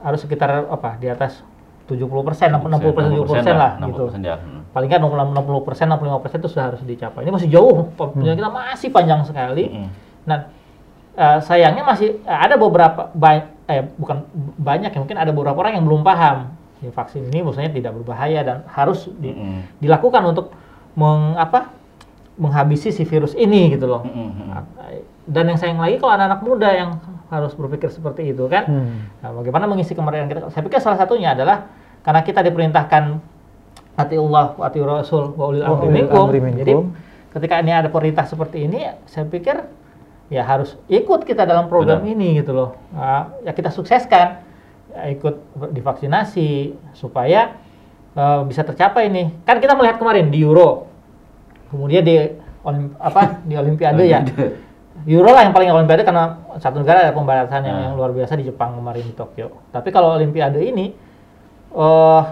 harus 0.00 0.20
sekitar 0.22 0.66
apa 0.66 0.94
di 0.96 1.06
atas 1.06 1.42
70 1.86 2.06
persen 2.22 2.48
60 2.48 2.94
persen 2.94 3.10
70 3.12 3.26
persen 3.26 3.54
lah 3.58 3.72
gitu 3.82 4.02
60% 4.08 4.22
ya. 4.22 4.36
Hmm. 4.38 4.62
paling 4.70 4.88
nggak 4.88 5.00
60 5.02 5.66
persen 5.66 5.86
65 5.90 6.22
persen 6.22 6.36
itu 6.38 6.48
sudah 6.48 6.64
harus 6.70 6.80
dicapai 6.80 7.20
ini 7.26 7.32
masih 7.34 7.48
jauh 7.50 7.90
penjara 7.98 8.38
kita 8.38 8.50
masih 8.50 8.88
panjang 8.88 9.20
sekali 9.26 9.64
Mm-mm. 9.68 9.88
Nah, 10.22 10.38
eh, 11.12 11.38
sayangnya 11.42 11.82
masih 11.82 12.22
eh, 12.22 12.38
ada 12.38 12.54
beberapa 12.54 13.10
ba- 13.10 13.50
eh 13.66 13.82
bukan 13.98 14.22
banyak 14.56 14.94
ya 14.94 14.98
mungkin 15.02 15.18
ada 15.18 15.34
beberapa 15.34 15.58
orang 15.58 15.74
yang 15.76 15.84
belum 15.84 16.06
paham 16.06 16.54
ya, 16.78 16.94
vaksin 16.94 17.26
ini 17.26 17.42
maksudnya 17.42 17.74
tidak 17.74 17.92
berbahaya 17.98 18.40
dan 18.42 18.56
harus 18.70 19.10
di- 19.18 19.34
Mm-mm. 19.34 19.82
dilakukan 19.82 20.22
untuk 20.22 20.54
meng, 20.94 21.34
apa, 21.34 21.74
menghabisi 22.38 22.94
si 22.94 23.02
virus 23.02 23.34
ini 23.34 23.74
gitu 23.74 23.90
loh. 23.90 24.06
Mm-mm. 24.06 24.54
Dan 25.26 25.50
yang 25.50 25.58
sayang 25.58 25.78
lagi 25.78 25.98
kalau 25.98 26.14
anak-anak 26.14 26.40
muda 26.42 26.68
yang 26.70 26.90
harus 27.32 27.56
berpikir 27.56 27.88
seperti 27.88 28.36
itu 28.36 28.44
kan. 28.44 28.68
Hmm. 28.68 29.08
Nah, 29.24 29.30
bagaimana 29.40 29.64
mengisi 29.64 29.96
kemerdekaan 29.96 30.28
kita? 30.28 30.40
Saya 30.52 30.62
pikir 30.68 30.84
salah 30.84 31.00
satunya 31.00 31.32
adalah 31.32 31.72
karena 32.04 32.20
kita 32.20 32.44
diperintahkan 32.44 33.02
ati 33.96 34.16
Allah 34.20 34.52
wa 34.52 34.64
ati 34.68 34.78
Rasul 34.84 35.32
wa 35.32 35.48
ulil 35.48 35.64
amri 35.64 35.88
ulil 35.88 35.96
minkum. 36.04 36.24
amri 36.28 36.40
Jadi 36.60 36.72
minkum. 36.76 36.92
ketika 37.32 37.54
ini 37.64 37.72
ada 37.72 37.88
perintah 37.88 38.28
seperti 38.28 38.68
ini, 38.68 38.84
saya 39.08 39.24
pikir 39.24 39.64
ya 40.28 40.44
harus 40.44 40.76
ikut 40.92 41.24
kita 41.24 41.48
dalam 41.48 41.72
program 41.72 42.04
Benar. 42.04 42.12
ini 42.12 42.28
gitu 42.44 42.52
loh. 42.52 42.76
Nah, 42.92 43.32
ya 43.48 43.56
kita 43.56 43.72
sukseskan, 43.72 44.44
ya, 44.92 45.02
ikut 45.08 45.40
divaksinasi 45.72 46.76
supaya 46.92 47.56
eh, 48.12 48.40
bisa 48.44 48.60
tercapai 48.60 49.08
nih. 49.08 49.32
Kan 49.48 49.56
kita 49.56 49.72
melihat 49.72 49.96
kemarin 49.96 50.28
di 50.28 50.44
Euro, 50.44 50.84
kemudian 51.72 52.04
di 52.04 52.16
olim, 52.60 52.92
apa 53.00 53.40
di 53.44 53.56
Olimpiade 53.56 54.04
ya. 54.04 54.20
Euro 55.02 55.30
lah 55.30 55.42
yang 55.42 55.50
paling 55.50 55.68
Olimpiade 55.68 56.02
karena 56.02 56.38
satu 56.56 56.78
negara 56.78 57.02
ada 57.02 57.10
pembatasan 57.10 57.62
yang, 57.62 57.74
Nah. 57.74 57.84
yang 57.90 57.94
luar 57.94 58.10
biasa 58.10 58.38
di 58.38 58.46
Jepang 58.46 58.78
kemarin 58.78 59.02
di 59.02 59.14
Tokyo. 59.14 59.50
Tapi 59.68 59.90
kalau 59.90 60.14
Olimpiade 60.14 60.62
ini, 60.62 60.94
eh 61.72 62.22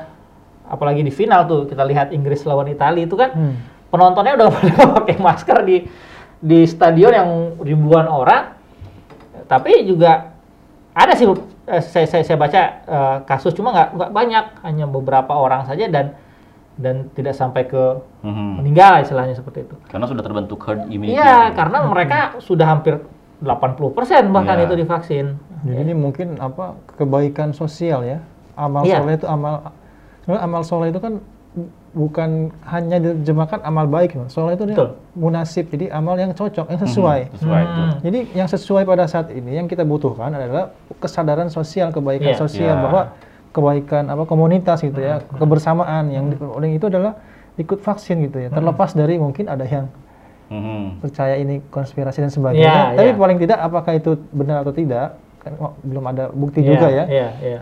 apalagi 0.71 1.03
di 1.03 1.11
final 1.11 1.45
tuh 1.45 1.67
kita 1.67 1.83
lihat 1.83 2.15
Inggris 2.15 2.47
lawan 2.47 2.71
Italia 2.71 3.03
itu 3.03 3.19
kan 3.19 3.35
Hmm. 3.35 3.55
penontonnya 3.91 4.39
udah 4.39 4.49
pakai 5.03 5.19
masker 5.19 5.67
di 5.67 5.83
di 6.39 6.63
stadion 6.65 7.11
yang 7.11 7.31
ribuan 7.59 8.07
orang. 8.07 8.55
Tapi 9.45 9.83
juga 9.83 10.31
ada 10.93 11.13
sih 11.13 11.27
eh, 11.67 11.83
saya, 11.83 12.07
saya, 12.07 12.23
saya 12.23 12.39
baca 12.39 12.61
eh, 12.81 13.17
kasus 13.27 13.51
cuma 13.51 13.75
nggak 13.75 13.89
nggak 13.99 14.11
banyak 14.15 14.45
hanya 14.63 14.87
beberapa 14.87 15.35
orang 15.35 15.67
saja 15.67 15.91
dan 15.91 16.15
dan 16.81 17.13
tidak 17.13 17.37
sampai 17.37 17.69
ke 17.69 18.01
Mhm. 18.25 18.65
meninggal 18.65 19.05
istilahnya 19.05 19.37
seperti 19.37 19.69
itu. 19.69 19.77
Karena 19.87 20.09
sudah 20.09 20.25
terbentuk 20.25 20.59
herd 20.65 20.89
immunity. 20.89 21.15
Iya, 21.15 21.53
karena 21.53 21.85
mereka 21.85 22.41
sudah 22.41 22.67
hampir 22.67 23.05
80% 23.41 24.33
bahkan 24.33 24.57
Iya. 24.57 24.65
itu 24.67 24.75
divaksin. 24.77 25.27
Jadi 25.61 25.77
ini 25.79 25.93
mungkin 25.93 26.41
apa 26.41 26.73
kebaikan 26.97 27.53
sosial 27.53 28.01
ya. 28.03 28.25
Amal 28.57 28.85
Iya. 28.85 29.01
soleh 29.01 29.15
itu 29.15 29.27
amal 29.29 29.55
sebenarnya 30.21 30.43
amal 30.43 30.63
soleh 30.65 30.89
itu 30.89 31.01
kan 31.01 31.21
bukan 31.91 32.55
hanya 32.63 33.03
diterjemahkan 33.03 33.67
amal 33.67 33.83
baik, 33.85 34.15
soleh 34.31 34.55
itu 34.55 34.63
dia 34.63 34.79
Betul. 34.79 34.91
munasib, 35.19 35.67
jadi 35.67 35.91
amal 35.91 36.15
yang 36.15 36.31
cocok, 36.31 36.71
yang 36.71 36.79
sesuai. 36.79 37.21
Mhm, 37.27 37.35
Sesuai 37.35 37.61
itu. 37.61 37.81
Hmm. 37.83 37.95
Jadi 37.99 38.19
yang 38.31 38.47
sesuai 38.47 38.83
pada 38.87 39.05
saat 39.11 39.27
ini 39.35 39.59
yang 39.59 39.67
kita 39.67 39.83
butuhkan 39.83 40.31
adalah 40.31 40.71
kesadaran 41.03 41.51
sosial, 41.51 41.91
kebaikan 41.91 42.31
Iya. 42.31 42.39
sosial 42.39 42.79
Iya. 42.79 42.83
bahwa 42.87 43.03
kebaikan 43.51 44.07
apa 44.07 44.25
komunitas 44.25 44.81
gitu 44.81 44.97
ya, 44.97 45.19
kebersamaan 45.33 46.07
yang 46.09 46.31
diperoleh 46.31 46.71
itu 46.71 46.87
adalah 46.87 47.19
ikut 47.57 47.83
vaksin 47.83 48.23
gitu 48.25 48.39
ya. 48.41 48.49
Terlepas 48.49 48.95
dari 48.95 49.19
mungkin 49.19 49.51
ada 49.51 49.67
yang 49.67 49.91
Mhm. 50.51 50.99
percaya 50.99 51.35
ini 51.35 51.63
konspirasi 51.67 52.19
dan 52.21 52.31
sebagainya. 52.31 52.67
Iya, 52.67 52.99
Tapi 52.99 53.09
iya. 53.11 53.19
paling 53.19 53.39
tidak 53.39 53.59
apakah 53.61 53.93
itu 53.95 54.11
benar 54.31 54.63
atau 54.63 54.75
tidak 54.75 55.15
kan 55.41 55.53
wah, 55.57 55.73
belum 55.81 56.05
ada 56.05 56.25
bukti 56.29 56.61
Iya, 56.61 56.69
juga 56.69 56.87
ya. 56.91 57.05
Iya, 57.07 57.29
iya. 57.41 57.61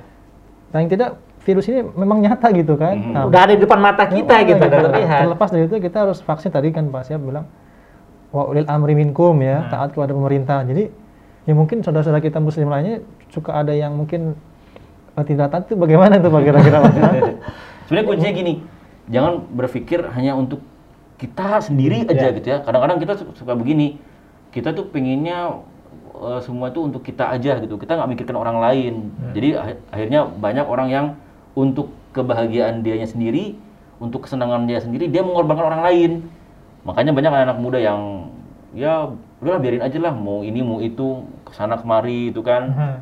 Paling 0.68 0.88
tidak 0.88 1.10
virus 1.44 1.68
ini 1.68 1.84
memang 1.84 2.18
nyata 2.20 2.48
gitu 2.50 2.74
kan. 2.74 2.96
Mhm. 2.96 3.12
Nah, 3.12 3.22
Udah 3.28 3.40
ada 3.44 3.52
di 3.52 3.60
depan 3.60 3.76
mata 3.78 4.04
kita 4.04 4.40
ya, 4.40 4.56
gitu, 4.56 4.64
gitu. 4.64 4.76
terlihat. 4.88 5.20
Terlepas 5.24 5.48
dari 5.48 5.64
itu 5.64 5.76
kita 5.78 5.98
harus 6.04 6.18
vaksin 6.20 6.48
tadi 6.48 6.68
kan 6.68 6.88
Pak 6.88 7.08
Siap 7.08 7.20
bilang 7.20 7.44
wa 8.28 8.44
ulil 8.44 8.68
amri 8.68 8.92
minkum 8.92 9.36
ya, 9.40 9.64
Hmm. 9.64 9.70
taat 9.72 9.88
kepada 9.92 10.12
pemerintah. 10.12 10.60
Jadi 10.64 10.88
ya 11.44 11.52
mungkin 11.52 11.80
saudara-saudara 11.80 12.20
kita 12.20 12.40
muslim 12.40 12.68
lainnya 12.68 13.00
suka 13.28 13.52
ada 13.54 13.72
yang 13.72 13.96
mungkin 13.96 14.36
tidak 15.22 15.48
taat 15.48 15.64
itu 15.66 15.74
bagaimana 15.74 16.18
tuh 16.18 16.28
Pak 16.28 16.42
kira-kira 16.42 16.78
Pak? 16.80 16.92
Sebenarnya 17.86 18.06
kuncinya 18.06 18.32
gini, 18.32 18.54
jangan 19.08 19.32
berpikir 19.48 20.04
hanya 20.12 20.34
untuk 20.34 20.60
kita 21.16 21.58
sendiri 21.58 22.04
aja 22.04 22.28
Iya. 22.28 22.36
gitu 22.36 22.46
ya. 22.46 22.58
Kadang-kadang 22.60 22.98
kita 22.98 23.12
su- 23.16 23.32
suka 23.34 23.54
begini, 23.54 23.96
kita 24.50 24.70
tuh 24.70 24.86
pengennya 24.86 25.64
eh, 26.14 26.40
semua 26.40 26.68
itu 26.68 26.80
untuk 26.80 27.00
kita 27.00 27.30
aja 27.30 27.58
gitu. 27.58 27.74
Kita 27.74 27.94
nggak 27.94 28.10
mikirkan 28.10 28.36
orang 28.36 28.58
lain. 28.58 28.94
Jadi 29.32 29.48
ah- 29.54 29.78
akhirnya 29.88 30.26
banyak 30.26 30.66
orang 30.66 30.88
yang 30.88 31.06
untuk 31.54 31.88
kebahagiaan 32.10 32.82
dianya 32.82 33.06
sendiri, 33.06 33.54
untuk 33.98 34.26
kesenangan 34.26 34.66
dia 34.66 34.78
sendiri, 34.78 35.06
dia 35.06 35.22
mengorbankan 35.22 35.66
orang 35.66 35.82
lain. 35.82 36.10
Makanya 36.82 37.10
banyak 37.10 37.30
anak-anak 37.30 37.58
muda 37.58 37.78
yang 37.78 38.30
ya 38.70 39.10
udahlah 39.38 39.58
biarin 39.58 39.80
aja 39.80 39.98
lah 39.98 40.12
mau 40.12 40.42
ini 40.42 40.60
mau 40.60 40.78
itu 40.78 41.22
ke 41.40 41.52
sana 41.52 41.74
kemari 41.74 42.28
itu 42.28 42.42
kan 42.42 42.62
Mhm. 42.68 42.94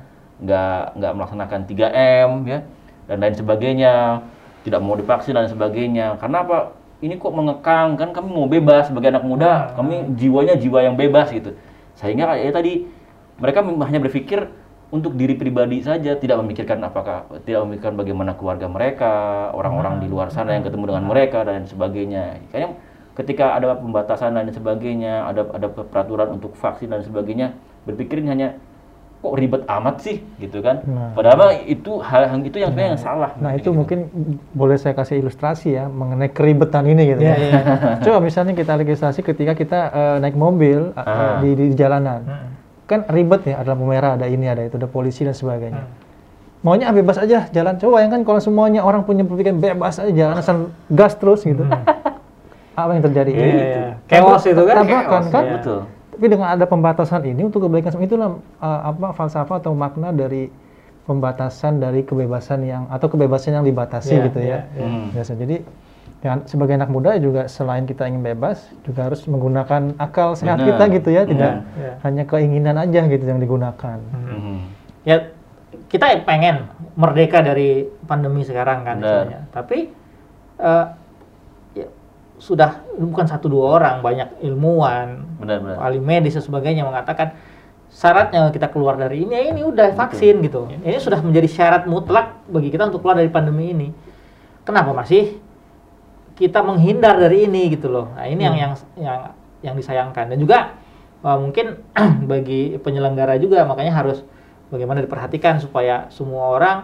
Nggak 0.42 1.00
nggak 1.00 1.12
melaksanakan 1.16 1.60
3M 1.64 2.30
ya 2.44 2.60
dan 3.06 3.16
lain 3.22 3.34
sebagainya 3.38 3.92
tidak 4.66 4.82
mau 4.82 4.98
divaksin 4.98 5.38
dan 5.38 5.46
sebagainya. 5.46 6.18
Karena 6.18 6.42
apa? 6.42 6.58
Ini 6.98 7.20
kok 7.20 7.30
mengekang 7.30 7.94
kan 7.94 8.10
kami 8.10 8.28
mau 8.34 8.50
bebas 8.50 8.90
sebagai 8.90 9.14
anak 9.14 9.22
muda. 9.22 9.70
Kami 9.78 10.18
jiwanya 10.18 10.58
jiwa 10.58 10.82
yang 10.82 10.98
bebas 10.98 11.30
gitu. 11.30 11.54
Sehingga 11.94 12.34
kayak 12.34 12.56
tadi 12.56 12.82
mereka 13.38 13.62
hanya 13.62 14.00
berpikir 14.02 14.50
untuk 14.90 15.14
diri 15.18 15.34
pribadi 15.34 15.82
saja 15.82 16.14
tidak 16.16 16.40
memikirkan 16.42 16.78
apakah 16.82 17.26
tidak 17.42 17.68
memikirkan 17.68 17.94
bagaimana 17.98 18.32
keluarga 18.38 18.66
mereka 18.70 19.12
orang-orang 19.52 19.98
di 19.98 20.06
luar 20.06 20.30
sana 20.30 20.54
yang 20.56 20.64
ketemu 20.66 20.94
dengan 20.94 21.04
mereka 21.06 21.44
dan 21.46 21.68
sebagainya. 21.68 22.42
Kayaknya 22.50 22.70
ketika 23.14 23.46
ada 23.54 23.76
pembatasan 23.76 24.34
dan 24.34 24.50
sebagainya 24.50 25.30
ada 25.30 25.46
ada 25.52 25.68
peraturan 25.68 26.38
untuk 26.38 26.56
vaksin 26.58 26.90
dan 26.90 27.04
sebagainya 27.04 27.54
berpikirin 27.84 28.26
hanya 28.30 28.56
kok 29.16 29.32
ribet 29.32 29.62
amat 29.66 29.96
sih 29.98 30.20
gitu 30.36 30.60
kan 30.60 30.84
Nah. 30.84 31.10
padahal 31.12 31.58
itu 31.62 31.98
hal 31.98 32.28
hal 32.28 32.38
itu 32.40 32.56
yang 32.56 32.70
sebenarnya 32.70 32.90
yang 32.94 33.02
salah 33.02 33.30
Nah 33.36 33.52
itu 33.52 33.66
Gitu. 33.66 33.74
mungkin 33.74 33.98
boleh 34.52 34.76
saya 34.76 34.92
kasih 34.92 35.18
ilustrasi 35.18 35.72
ya 35.72 35.86
mengenai 35.86 36.28
keribetan 36.28 36.84
ini 36.84 37.02
gitu 37.10 37.20
Iya, 37.20 37.32
ya. 37.32 37.36
iya. 37.40 37.60
Coba 38.04 38.18
misalnya 38.20 38.52
kita 38.52 38.76
legislasi 38.76 39.20
ketika 39.20 39.52
kita 39.52 39.78
eh, 39.88 40.16
naik 40.20 40.34
mobil 40.34 40.92
eh, 40.92 41.00
Ah. 41.00 41.40
di, 41.40 41.50
di 41.52 41.66
jalanan, 41.72 42.22
Mhm. 42.22 42.48
kan 42.84 43.00
ribet 43.08 43.42
ya, 43.44 43.58
ada 43.58 43.72
lampu 43.72 43.84
merah, 43.84 44.14
ada 44.14 44.26
ini, 44.26 44.46
ada 44.46 44.62
itu, 44.62 44.76
ada 44.76 44.86
polisi 44.86 45.20
dan 45.20 45.34
sebagainya. 45.34 45.82
Hmm. 45.82 46.04
Maunya 46.62 46.86
ah, 46.86 46.94
bebas 46.94 47.16
aja 47.16 47.46
jalan. 47.48 47.74
Coba 47.76 48.00
yang 48.00 48.10
kan 48.10 48.22
kalau 48.22 48.38
semuanya 48.38 48.80
orang 48.80 49.02
punya 49.02 49.22
pemikiran 49.22 49.58
bebas 49.58 49.98
aja 49.98 50.10
jalan 50.10 50.34
asal 50.36 50.56
gas 50.88 51.14
terus 51.14 51.42
gitu. 51.42 51.66
Apa 52.74 52.90
yang 52.92 53.02
terjadi? 53.02 53.30
Iya, 53.32 53.46
iya. 53.48 53.90
Chaos 54.06 54.44
itu 54.44 54.60
kan? 54.60 54.74
Tabrakan 54.78 55.10
Chaos, 55.22 55.26
kan? 55.30 55.42
iya. 55.42 55.54
betul 55.56 55.80
Tapi 56.16 56.32
dengan 56.32 56.48
ada 56.48 56.64
pembatasan 56.64 57.28
ini 57.28 57.44
untuk 57.44 57.68
kebaikan 57.68 57.92
semua 57.92 58.08
itulah 58.08 58.30
uh, 58.56 58.80
apa 58.88 59.12
falsafah 59.12 59.60
atau 59.60 59.76
makna 59.76 60.16
dari 60.16 60.48
pembatasan 61.04 61.76
dari 61.76 62.02
kebebasan 62.02 62.64
yang 62.64 62.88
atau 62.88 63.06
kebebasan 63.06 63.60
yang 63.60 63.64
dibatasi 63.68 64.16
Iya, 64.16 64.24
gitu 64.32 64.40
ya. 64.40 64.58
iya. 64.72 64.86
Hmm. 64.88 65.12
Biasa. 65.12 65.36
Jadi 65.36 65.56
ya, 66.24 66.40
sebagai 66.48 66.74
anak 66.74 66.88
muda 66.88 67.20
juga 67.20 67.52
selain 67.52 67.84
kita 67.84 68.08
ingin 68.08 68.24
bebas 68.24 68.64
juga 68.82 69.12
harus 69.12 69.22
menggunakan 69.28 69.92
akal 70.00 70.32
sehat 70.34 70.56
Benar. 70.56 70.68
kita 70.72 70.84
gitu 70.98 71.08
ya, 71.12 71.22
tidak 71.28 71.52
Iya. 71.76 71.92
hanya 72.02 72.24
keinginan 72.24 72.76
aja 72.80 73.00
gitu 73.06 73.24
yang 73.28 73.38
digunakan. 73.38 74.00
Mhm. 74.00 74.56
Ya 75.04 75.16
kita 75.92 76.16
pengen 76.24 76.66
merdeka 76.96 77.44
dari 77.44 77.86
pandemi 78.08 78.40
sekarang 78.40 78.82
kan 78.82 79.04
istilahnya. 79.04 79.40
Tapi 79.52 79.92
eh, 80.56 80.84
ya, 80.88 80.96
sudah 82.36 82.84
bukan 83.00 83.24
satu 83.24 83.48
dua 83.48 83.80
orang, 83.80 84.04
banyak 84.04 84.44
ilmuwan, 84.44 85.24
benar 85.40 85.58
benar 85.64 85.76
ahli 85.80 86.00
medis 86.00 86.36
dan 86.36 86.44
sebagainya 86.44 86.84
mengatakan 86.84 87.32
syaratnya 87.88 88.52
kita 88.52 88.68
keluar 88.68 89.00
dari 89.00 89.24
ini 89.24 89.32
ya 89.32 89.42
ini 89.56 89.62
udah 89.64 89.96
vaksin 89.96 90.44
gitu. 90.44 90.68
Ini 90.68 91.00
sudah 91.00 91.24
menjadi 91.24 91.48
syarat 91.48 91.82
mutlak 91.88 92.44
bagi 92.48 92.68
kita 92.68 92.92
untuk 92.92 93.00
keluar 93.00 93.16
dari 93.16 93.32
pandemi 93.32 93.72
ini. 93.72 93.88
Kenapa 94.68 94.92
masih 94.92 95.40
kita 96.36 96.60
menghindar 96.60 97.16
dari 97.16 97.48
ini 97.48 97.72
gitu 97.72 97.88
loh. 97.88 98.12
Nah, 98.12 98.28
ini 98.28 98.44
yang 98.44 98.56
yang 98.56 98.72
yang 99.00 99.18
yang 99.64 99.74
disayangkan 99.74 100.28
dan 100.28 100.38
juga 100.38 100.76
uh, 101.24 101.38
mungkin 101.40 101.80
bagi 102.30 102.76
penyelenggara 102.76 103.40
juga 103.40 103.64
makanya 103.64 104.04
harus 104.04 104.20
bagaimana 104.68 105.00
diperhatikan 105.00 105.58
supaya 105.58 106.12
semua 106.12 106.52
orang 106.52 106.76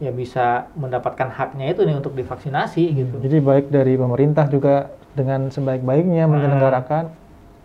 ya 0.00 0.10
bisa 0.10 0.46
mendapatkan 0.74 1.28
haknya 1.28 1.70
itu 1.70 1.84
nih 1.84 1.94
untuk 1.94 2.12
divaksinasi 2.12 2.82
gitu. 2.90 3.16
Jadi 3.20 3.36
baik 3.38 3.68
dari 3.68 3.94
pemerintah 3.94 4.48
juga 4.48 4.88
dengan 5.12 5.46
sebaik-baiknya 5.46 6.24
Hmm. 6.24 6.32
menyelenggarakan 6.32 7.04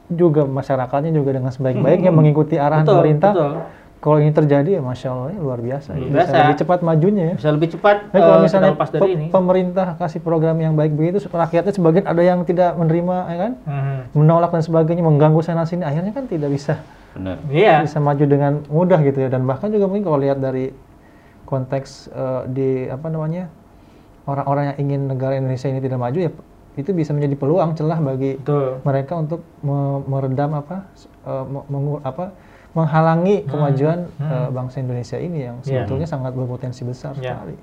juga 0.07 0.43
masyarakatnya 0.43 1.09
juga 1.09 1.33
dengan 1.33 1.49
sebaik-baiknya 1.49 2.11
mengikuti 2.11 2.55
arahan 2.55 2.83
Betul, 2.83 2.93
pemerintah. 2.93 3.31
betul. 3.33 3.53
Kalau 3.95 4.21
ini 4.21 4.29
terjadi 4.29 4.69
ya 4.69 4.81
masya 4.83 5.07
Allah 5.09 5.29
ini 5.31 5.39
luar 5.39 5.57
biasa. 5.57 5.89
Luar 5.91 6.05
Bisa 6.05 6.13
biasa. 6.13 6.35
lebih 6.37 6.55
cepat 6.59 6.79
majunya 6.83 7.23
ya. 7.25 7.33
Bisa 7.33 7.49
lebih 7.49 7.69
cepat 7.71 7.95
Tapi 8.05 8.19
kalau 8.19 8.37
uh, 8.37 8.43
misalnya 8.43 8.69
lepas 8.69 8.89
dari 8.91 9.01
pe- 9.01 9.09
ini. 9.09 9.25
pemerintah 9.33 9.87
kasih 9.95 10.21
program 10.21 10.57
yang 10.59 10.73
baik 10.75 10.93
begitu, 10.93 11.17
rakyatnya 11.25 11.73
sebagian 11.73 12.05
ada 12.05 12.21
yang 12.21 12.39
tidak 12.43 12.75
menerima, 12.75 13.17
ya 13.25 13.37
kan, 13.39 13.51
Mhm. 13.65 13.97
menolak 14.13 14.51
dan 14.51 14.61
sebagainya, 14.61 15.01
mengganggu 15.01 15.41
sana 15.41 15.65
sini, 15.65 15.81
akhirnya 15.81 16.11
kan 16.11 16.27
tidak 16.27 16.51
bisa 16.51 16.85
benar 17.15 17.39
Iya. 17.47 17.81
bisa 17.81 17.97
maju 17.97 18.25
dengan 18.27 18.53
mudah 18.67 18.99
gitu 19.01 19.17
ya. 19.17 19.29
Dan 19.31 19.41
bahkan 19.43 19.71
juga 19.71 19.87
mungkin 19.87 20.03
kalau 20.03 20.19
lihat 20.19 20.37
dari 20.37 20.69
konteks 21.45 22.09
eh, 22.09 22.41
di 22.49 22.69
apa 22.85 23.07
namanya 23.07 23.47
orang-orang 24.25 24.73
yang 24.73 24.77
ingin 24.81 25.01
negara 25.07 25.33
Indonesia 25.33 25.67
ini 25.67 25.79
tidak 25.79 25.97
maju 25.97 26.19
ya 26.19 26.31
itu 26.75 26.91
bisa 26.91 27.15
menjadi 27.15 27.35
peluang 27.35 27.71
celah 27.71 28.03
bagi 28.03 28.35
Betul. 28.35 28.83
mereka 28.83 29.13
untuk 29.15 29.41
me- 29.61 30.03
meredam 30.03 30.51
apa 30.53 30.83
s- 30.91 31.07
eh, 31.23 31.45
me- 31.45 31.65
mengu- 31.65 32.03
apa 32.03 32.35
menghalangi 32.73 33.47
kemajuan 33.47 34.11
eh, 34.19 34.49
bangsa 34.51 34.83
Indonesia 34.83 35.15
ini 35.15 35.39
yang 35.41 35.57
Iya. 35.63 35.87
sebetulnya 35.87 36.03
sangat 36.05 36.35
berpotensi 36.35 36.83
besar 36.83 37.15
Iya. 37.15 37.39
sekali. 37.39 37.55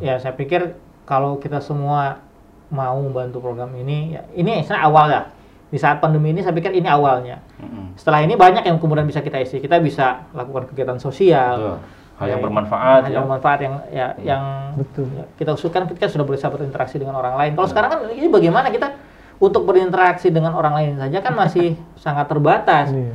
Ya, 0.00 0.16
saya 0.16 0.32
pikir 0.32 0.72
kalau 1.04 1.36
kita 1.36 1.60
semua 1.60 2.24
mau 2.72 2.96
membantu 2.98 3.38
program 3.38 3.68
ini, 3.76 4.16
ya, 4.16 4.24
ini 4.32 4.64
sebenarnya 4.64 4.82
awal 4.82 5.06
ya. 5.06 5.22
Di 5.66 5.76
saat 5.76 6.00
pandemi 6.00 6.32
ini, 6.32 6.40
saya 6.40 6.50
pikir 6.50 6.72
ini 6.72 6.88
awalnya. 6.88 7.44
Mhm. 7.60 7.94
Setelah 7.94 8.24
ini 8.24 8.34
banyak 8.34 8.64
yang 8.64 8.80
kemudian 8.80 9.04
bisa 9.04 9.20
kita 9.20 9.36
isi. 9.36 9.60
Kita 9.60 9.76
bisa 9.78 10.24
lakukan 10.32 10.72
kegiatan 10.72 10.96
sosial, 10.96 11.76
Betul. 11.76 11.78
Hal 12.16 12.26
yang 12.26 12.40
Ya, 12.40 12.44
bermanfaat 12.44 13.00
hal 13.04 13.08
ya. 13.08 13.14
yang 13.14 13.24
bermanfaat 13.28 13.58
yang 13.60 13.74
ya 13.92 14.06
yang 14.20 14.42
Betul. 14.76 15.06
ya, 15.12 15.24
kita 15.36 15.50
usulkan 15.52 15.84
ketika 15.88 16.08
sudah 16.08 16.24
berusaha 16.24 16.48
berinteraksi 16.48 16.96
dengan 16.96 17.16
orang 17.16 17.36
lain. 17.36 17.52
Kalau 17.52 17.68
sekarang 17.68 17.88
kan 17.92 17.98
ini 18.10 18.28
bagaimana 18.28 18.68
kita 18.72 18.96
untuk 19.36 19.68
berinteraksi 19.68 20.32
dengan 20.32 20.56
orang 20.56 20.72
lain 20.80 20.92
saja 20.96 21.18
kan 21.20 21.36
masih 21.36 21.76
sangat 22.04 22.24
terbatas. 22.26 22.88
Iya. 22.88 23.14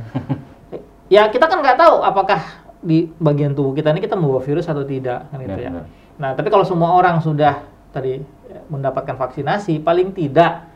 Ya 1.10 1.22
kita 1.28 1.44
kan 1.44 1.60
nggak 1.60 1.76
tahu 1.76 2.00
apakah 2.00 2.40
di 2.82 3.10
bagian 3.20 3.52
tubuh 3.54 3.76
kita 3.76 3.92
ini 3.92 4.02
kita 4.02 4.16
membawa 4.18 4.42
virus 4.42 4.66
atau 4.66 4.82
tidak 4.82 5.28
kan 5.28 5.38
gitu 5.38 5.60
ya. 5.60 5.70
benar. 5.70 5.86
Nah 6.18 6.30
tapi 6.34 6.48
kalau 6.48 6.64
semua 6.64 6.94
orang 6.94 7.20
sudah 7.20 7.62
tadi 7.92 8.22
ya, 8.48 8.60
mendapatkan 8.72 9.14
vaksinasi 9.14 9.82
paling 9.84 10.14
tidak 10.16 10.66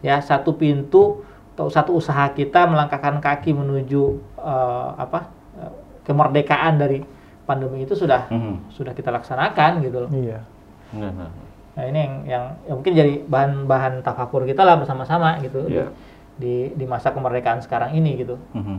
ya 0.00 0.22
satu 0.22 0.54
pintu 0.54 1.24
atau 1.52 1.68
satu 1.68 1.98
usaha 1.98 2.24
kita 2.32 2.64
melangkahkan 2.64 3.20
kaki 3.20 3.52
menuju 3.52 4.02
eh, 4.38 4.88
apa 4.96 5.28
eh, 5.58 5.72
kemerdekaan 6.06 6.78
dari 6.78 7.02
pandemi 7.52 7.84
itu 7.84 7.92
sudah 7.92 8.32
Mhm. 8.32 8.72
sudah 8.72 8.90
kita 8.90 9.12
laksanakan 9.12 9.84
gitu 9.84 9.96
loh. 10.00 10.10
Iya. 10.10 10.40
Nah 11.72 11.84
ini 11.84 11.98
yang, 11.98 12.14
yang 12.26 12.44
ya 12.62 12.72
mungkin 12.72 12.92
jadi 12.92 13.12
bahan-bahan 13.24 14.00
tafakur 14.00 14.44
kita 14.44 14.60
lah 14.60 14.76
bersama-sama 14.76 15.36
gitu 15.38 15.64
di- 15.64 15.76
Iya. 15.76 15.86
di 16.34 16.54
di 16.72 16.84
masa 16.84 17.12
kemerdekaan 17.12 17.60
sekarang 17.60 17.92
ini 17.92 18.16
gitu. 18.18 18.36
Mhm. 18.52 18.76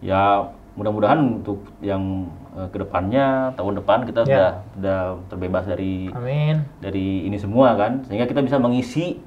Ya 0.00 0.46
mudah-mudahan 0.74 1.18
untuk 1.42 1.66
yang 1.80 2.30
eh, 2.54 2.66
ke 2.68 2.78
depannya 2.78 3.50
tahun 3.54 3.74
depan 3.76 3.98
kita 4.04 4.22
Ya. 4.22 4.26
sudah 4.26 4.50
sudah 4.72 4.98
terbebas 5.26 5.64
dari 5.66 6.06
Amin. 6.08 6.62
dari 6.78 7.26
ini 7.26 7.34
semua 7.34 7.74
kan 7.74 8.06
sehingga 8.06 8.26
kita 8.26 8.38
bisa 8.40 8.58
mengisi 8.58 9.18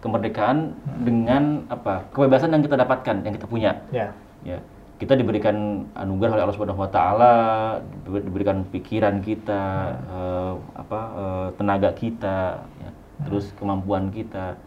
kemerdekaan 0.00 0.72
dengan 0.98 1.66
apa 1.68 2.06
kebebasan 2.10 2.50
yang 2.50 2.62
kita 2.62 2.74
dapatkan 2.74 3.20
yang 3.20 3.34
kita 3.34 3.44
punya 3.44 3.74
Ya. 3.90 4.14
ya 4.40 4.58
kita 5.00 5.16
diberikan 5.16 5.88
anugerah 5.96 6.36
oleh 6.36 6.42
Allah 6.44 6.52
Subhanahu 6.54 6.84
Wa 6.84 6.90
Taala 6.92 7.34
diber- 8.04 8.20
diberikan 8.20 8.68
pikiran 8.68 9.24
kita 9.24 9.62
eh, 9.96 10.52
apa 10.76 11.00
eh, 11.16 11.48
tenaga 11.56 11.90
kita 11.96 12.60
ya, 12.60 12.90
terus 13.24 13.48
kemampuan 13.56 14.12
kita 14.12 14.60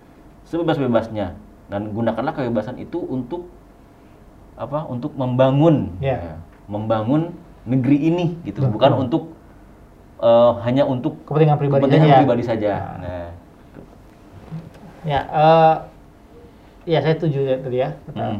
sebebas-bebasnya. 0.49 1.37
Dan 1.69 1.93
gunakanlah 1.93 2.33
kebebasan 2.33 2.77
itu 2.77 2.97
untuk 2.99 3.45
apa 4.57 4.85
untuk 4.85 5.13
membangun 5.13 5.93
Ya. 5.97 6.17
ya, 6.17 6.35
membangun 6.65 7.33
negeri 7.69 7.97
ini 8.03 8.25
gitu. 8.41 8.65
Bukan 8.65 8.89
untuk 8.99 9.37
eh, 10.17 10.51
hanya 10.65 10.83
untuk 10.83 11.21
Kepentingan 11.29 11.61
pribadi 11.61 11.81
kepentingan 11.85 12.09
saja. 12.09 12.19
pribadi 12.25 12.43
saja. 12.43 12.73
Nah. 12.97 13.29
Ya, 15.03 15.19
eh 15.29 15.75
ya 16.89 16.99
saya 17.05 17.15
setuju 17.15 17.39
ya 17.43 17.55
tadi 17.61 17.77
ya. 17.77 17.89
Kata 18.09 18.23
Mm. 18.33 18.39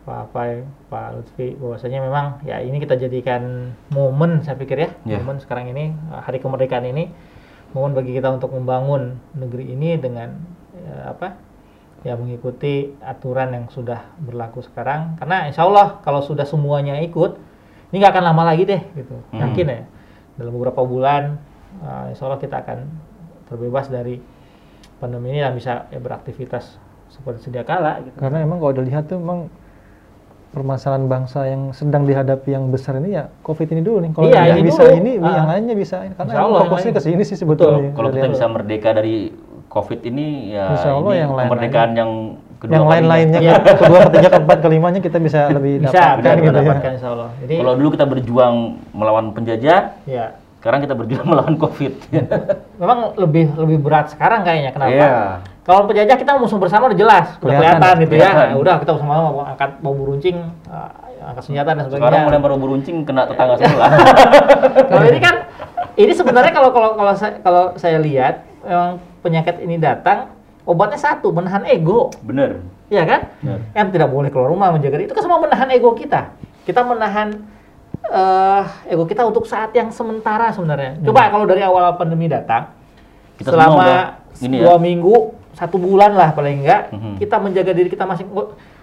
Pak 0.00 0.32
Pai, 0.32 0.64
Pak 0.88 1.06
Lutfi 1.12 1.54
bahwasanya 1.60 2.00
memang 2.00 2.40
ya 2.42 2.56
ini 2.58 2.80
kita 2.80 2.96
jadikan 2.96 3.72
momen 3.92 4.40
saya 4.40 4.56
pikir 4.56 4.76
ya, 4.80 4.90
Ya. 5.04 5.20
momen 5.20 5.36
sekarang 5.38 5.68
ini 5.70 5.92
hari 6.08 6.40
kemerdekaan 6.40 6.88
ini 6.88 7.12
momen 7.70 7.92
bagi 7.92 8.16
kita 8.16 8.32
untuk 8.32 8.50
membangun 8.50 9.20
negeri 9.36 9.76
ini 9.76 10.00
dengan 10.00 10.40
eh, 10.74 11.04
apa? 11.04 11.36
Ya 12.00 12.16
mengikuti 12.16 12.96
aturan 13.04 13.52
yang 13.52 13.68
sudah 13.68 14.08
berlaku 14.16 14.64
sekarang 14.64 15.20
karena 15.20 15.52
insya 15.52 15.68
Allah 15.68 16.00
kalau 16.00 16.24
sudah 16.24 16.48
semuanya 16.48 16.96
ikut 16.96 17.36
ini 17.92 18.00
nggak 18.00 18.16
akan 18.16 18.24
lama 18.24 18.42
lagi 18.56 18.64
deh 18.64 18.80
gitu 18.96 19.20
Hmm. 19.30 19.40
yakin 19.52 19.66
ya 19.68 19.80
dalam 20.40 20.52
beberapa 20.56 20.80
bulan 20.80 21.36
eh, 21.84 22.16
insya 22.16 22.24
Allah 22.24 22.40
kita 22.40 22.56
akan 22.64 22.88
terbebas 23.52 23.92
dari 23.92 24.16
pandemi 24.96 25.36
ini 25.36 25.44
dan 25.44 25.52
bisa 25.52 25.84
ya, 25.92 26.00
beraktivitas 26.00 26.80
seperti 27.12 27.50
sedia 27.50 27.66
kala 27.66 28.00
gitu. 28.00 28.16
Karena 28.16 28.40
emang 28.40 28.58
kalau 28.58 28.72
dilihat 28.72 29.04
tuh 29.04 29.20
emang 29.20 29.50
permasalahan 30.50 31.06
bangsa 31.06 31.46
yang 31.46 31.70
sedang 31.70 32.02
dihadapi 32.02 32.50
yang 32.50 32.68
besar 32.68 32.98
ini 32.98 33.14
ya 33.14 33.30
COVID 33.40 33.68
ini 33.70 33.80
dulu 33.80 33.98
nih. 34.00 34.10
Kalau 34.10 34.26
Iya, 34.26 34.40
yang 34.44 34.58
ini 34.58 34.66
bisa 34.66 34.82
dulu. 34.82 34.98
ini, 34.98 35.12
Ah. 35.16 35.32
yang 35.32 35.48
lainnya 35.48 35.74
bisa. 35.74 35.96
Karena 36.10 36.32
Allah, 36.36 36.58
yang 36.58 36.66
fokusnya 36.66 36.92
ke 36.92 37.00
sini 37.00 37.22
sih 37.22 37.36
sebetulnya. 37.36 37.90
kalau 37.92 38.10
kita 38.10 38.28
bisa 38.28 38.46
merdeka 38.46 38.90
dari 38.90 39.30
COVID 39.66 40.00
ini 40.04 40.26
ya 40.50 40.74
Insya 40.74 40.90
Allah 40.92 41.12
ini 41.12 41.20
yang 41.20 41.30
kemerdekaan 41.32 41.90
yang 41.94 42.10
kedua 42.58 42.74
yang 42.74 42.84
lain-lainnya 42.84 43.38
ke- 43.40 43.78
kedua, 43.78 43.98
ketiga, 44.10 44.28
keempat, 44.32 44.58
kelimanya 44.60 44.98
kita 44.98 45.16
bisa 45.16 45.40
lebih 45.48 45.80
Bisa, 45.80 45.94
dapatkan 45.94 46.18
bisa 46.18 46.30
gitu 46.34 46.42
ya. 46.42 46.50
mendapatkan 46.52 46.90
insya 46.92 47.08
Allah. 47.08 47.28
Jadi 47.38 47.54
Kalau 47.54 47.72
dulu 47.78 47.88
kita 47.94 48.04
berjuang 48.04 48.54
melawan 48.90 49.26
penjajah, 49.30 49.80
ya 50.04 50.24
sekarang 50.60 50.84
kita 50.84 50.92
berjuang 50.92 51.26
melawan 51.32 51.56
COVID. 51.56 51.92
memang 52.76 53.16
lebih 53.16 53.56
lebih 53.56 53.78
berat 53.80 54.12
sekarang 54.12 54.44
kayaknya. 54.44 54.70
Kenapa? 54.76 54.92
Iya. 54.92 55.14
Kalau 55.64 55.88
penjajah 55.88 56.16
kita 56.20 56.36
musuh 56.36 56.60
bersama 56.60 56.92
udah 56.92 56.98
jelas, 56.98 57.26
udah 57.40 57.56
Kelihatan, 57.56 57.80
kelihatan 57.80 57.94
gitu 58.04 58.14
ya. 58.16 58.30
Nah, 58.32 58.56
udah 58.58 58.74
kita 58.80 58.90
bersama 58.96 59.12
mau 59.22 59.44
angkat 59.44 59.70
bambu 59.80 60.02
runcing, 60.08 60.36
uh, 60.68 60.90
angkat 61.32 61.42
senjata 61.46 61.72
dan 61.76 61.84
Sekarang 61.86 62.00
sebagainya. 62.00 62.26
mulai 62.26 62.40
baru 62.40 62.56
beruncing 62.58 62.96
kena 63.04 63.22
tetangga 63.28 63.54
sebelah. 63.60 63.90
kalau 64.90 65.04
ini 65.08 65.20
kan 65.20 65.34
ini 65.96 66.12
sebenarnya 66.12 66.52
kalau 66.52 66.70
kalau 66.72 66.90
kalau 66.96 67.12
saya 67.16 67.32
kalau 67.44 67.64
saya 67.76 67.98
lihat 68.00 68.44
memang 68.64 69.00
penyakit 69.20 69.60
ini 69.64 69.76
datang 69.80 70.32
obatnya 70.64 71.00
satu 71.00 71.32
menahan 71.32 71.64
ego 71.68 72.12
Bener. 72.24 72.60
ya 72.92 73.04
kan 73.04 73.28
Bener. 73.40 73.60
yang 73.72 73.88
tidak 73.92 74.08
boleh 74.08 74.28
keluar 74.32 74.48
rumah 74.52 74.72
menjaga 74.72 74.96
diri 75.00 75.08
itu 75.08 75.16
kan 75.16 75.24
semua 75.24 75.40
menahan 75.40 75.68
ego 75.72 75.92
kita 75.96 76.32
kita 76.64 76.84
menahan 76.84 77.40
eh, 78.02 78.62
ego 78.88 79.04
kita 79.04 79.22
untuk 79.22 79.44
saat 79.44 79.70
yang 79.72 79.90
sementara 79.90 80.48
sebenarnya. 80.50 80.98
Coba 81.00 81.28
kalau 81.28 81.44
dari 81.44 81.60
awal 81.60 81.94
pandemi 81.94 82.26
datang 82.26 82.72
Kita 83.36 83.52
selama 83.52 83.84
ya. 84.36 84.48
dua 84.60 84.76
minggu 84.76 85.36
satu 85.52 85.76
bulan 85.76 86.14
lah 86.14 86.32
paling 86.32 86.64
enggak 86.64 86.92
Mhm. 86.94 87.14
kita 87.18 87.36
menjaga 87.36 87.72
diri 87.72 87.88
kita 87.88 88.04
masing 88.04 88.28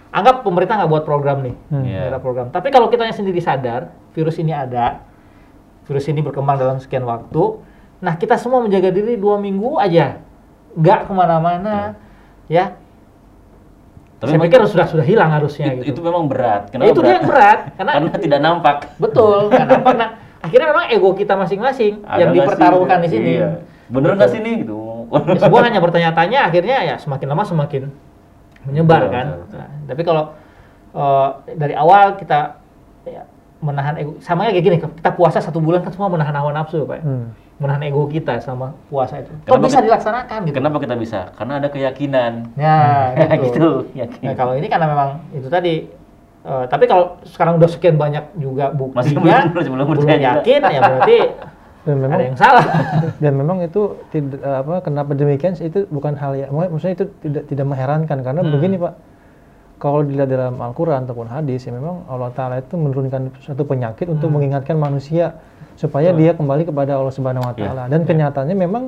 anggap 0.08 0.42
pemerintah 0.42 0.78
nggak 0.78 0.92
buat 0.92 1.04
program 1.04 1.42
nih. 1.42 1.56
Hmm. 1.70 1.84
Ada 1.84 2.20
program. 2.20 2.48
Tapi 2.50 2.70
kalau 2.70 2.88
kitanya 2.88 3.12
sendiri 3.12 3.38
sadar 3.38 3.92
virus 4.14 4.38
ini 4.38 4.52
ada 4.52 5.02
virus 5.86 6.06
ini 6.06 6.20
berkembang 6.20 6.58
dalam 6.58 6.78
sekian 6.78 7.04
waktu 7.04 7.64
nah 7.98 8.14
kita 8.14 8.38
semua 8.38 8.62
menjaga 8.62 8.94
diri 8.94 9.18
dua 9.18 9.38
minggu 9.38 9.78
aja. 9.78 10.22
Nggak 10.74 11.10
ke 11.10 11.14
mana-mana 11.14 11.98
ya 12.46 12.78
Tapi 14.18 14.34
saya 14.34 14.42
pikir 14.42 14.60
sudah 14.66 14.86
sudah 14.88 15.06
hilang 15.06 15.30
harusnya 15.30 15.72
itu, 15.72 15.82
gitu 15.84 15.88
itu 15.94 16.00
memang 16.02 16.26
berat. 16.26 16.68
Ya, 16.68 16.72
Kenapa 16.74 16.90
itu 16.90 17.00
dia 17.02 17.14
yang 17.14 17.28
berat 17.28 17.60
karena 17.78 17.92
Karena 17.94 18.10
tidak 18.18 18.40
nampak. 18.42 18.76
betul 18.98 19.38
nggak 19.48 19.68
nampak 19.68 19.94
nah 19.94 20.10
akhirnya 20.38 20.68
memang 20.68 20.86
ego 20.90 21.10
kita 21.14 21.34
masing-masing 21.36 21.94
yang 22.16 22.30
dipertaruhkan 22.32 22.98
sih? 22.98 23.04
di 23.04 23.10
sini 23.12 23.32
Iya. 23.38 23.50
Bener 23.88 24.12
nggak 24.14 24.30
sih 24.30 24.40
nih 24.40 24.54
gitu? 24.62 24.80
ya, 25.08 25.40
semua 25.40 25.62
hanya 25.64 25.80
bertanya-tanya 25.80 26.40
akhirnya 26.44 26.78
ya 26.84 26.96
semakin 26.98 27.28
lama 27.30 27.44
semakin 27.44 27.88
menyebar 28.64 29.02
Betul, 29.02 29.14
kan 29.14 29.26
betul, 29.28 29.40
betul. 29.40 29.58
Nah, 29.58 29.70
tapi 29.86 30.02
kalau 30.04 30.24
eh, 30.92 31.30
dari 31.56 31.74
awal 31.74 32.06
kita 32.18 32.40
ya, 33.06 33.24
menahan 33.58 33.96
ego 33.96 34.20
sama 34.20 34.46
kayak 34.46 34.60
gini 34.60 34.78
kita 34.78 35.12
puasa 35.14 35.40
satu 35.40 35.58
bulan 35.58 35.80
kan 35.80 35.90
semua 35.90 36.10
menahan 36.10 36.34
hawa 36.34 36.52
nafsu 36.52 36.84
pak 36.84 37.00
Hmm. 37.00 37.32
Menahan 37.58 37.82
ego 37.84 38.06
kita 38.06 38.38
sama 38.38 38.78
puasa 38.88 39.18
itu 39.18 39.34
kok 39.34 39.46
Kenapa 39.48 39.64
bisa 39.64 39.76
kita- 39.76 39.86
dilaksanakan 39.88 40.40
gitu 40.44 40.56
Kenapa 40.56 40.78
kita 40.78 40.96
bisa? 40.96 41.20
Karena 41.34 41.54
ada 41.58 41.68
keyakinan. 41.68 42.34
ya 42.54 42.78
gitu, 43.36 43.50
gitu, 43.50 43.70
yakin. 43.96 44.22
Nah, 44.24 44.34
kalau 44.34 44.54
ini 44.54 44.68
karena 44.68 44.86
memang 44.86 45.10
itu 45.32 45.48
tadi 45.48 45.74
eh, 46.44 46.66
tapi 46.66 46.86
kalau 46.86 47.18
sekarang 47.24 47.58
udah 47.58 47.66
sekian 47.66 47.96
banyak 47.96 48.24
juga 48.36 48.70
Masih 48.94 49.12
buktinya 49.12 49.42
belum- 49.44 49.56
masih 49.56 49.72
belum 49.72 49.86
belum 49.88 50.06
yakin 50.08 50.60
ya 50.64 50.80
berarti 50.80 51.18
Dan 51.80 51.98
memang 51.98 52.20
ada 52.20 52.26
yang 52.26 52.36
salah 52.36 52.66
dan 53.24 53.34
memang 53.34 53.58
itu 53.62 53.82
tidak 54.10 54.38
eh, 54.38 54.58
apa 54.60 54.74
kenapa 54.82 55.12
demikian 55.14 55.56
itu 55.56 55.88
bukan 55.88 56.14
hal 56.14 56.36
yang 56.36 56.52
maksudnya 56.52 56.94
itu 56.94 57.06
tidak 57.22 57.44
tidak 57.48 57.66
mengherankan 57.66 58.18
karena 58.22 58.42
Hmm. 58.44 58.52
begini 58.52 58.76
Pak 58.76 58.94
kalau 59.78 60.02
dilihat 60.02 60.28
dalam 60.28 60.58
Al-Quran 60.58 61.06
ataupun 61.06 61.26
hadis 61.28 61.64
ya 61.64 61.72
memang 61.72 62.04
Allah 62.06 62.28
Taala 62.32 62.60
itu 62.60 62.76
menurunkan 62.76 63.32
suatu 63.40 63.64
penyakit 63.64 64.04
untuk 64.06 64.28
Hmm. 64.28 64.36
mengingatkan 64.36 64.76
manusia 64.76 65.38
supaya 65.78 66.10
dia 66.12 66.34
kembali 66.34 66.66
kepada 66.66 66.98
Allah 66.98 67.14
Subhanahu 67.14 67.46
Wa 67.46 67.54
Iya. 67.54 67.62
Taala 67.64 67.84
dan 67.86 68.02
kenyataannya 68.04 68.58
memang 68.58 68.84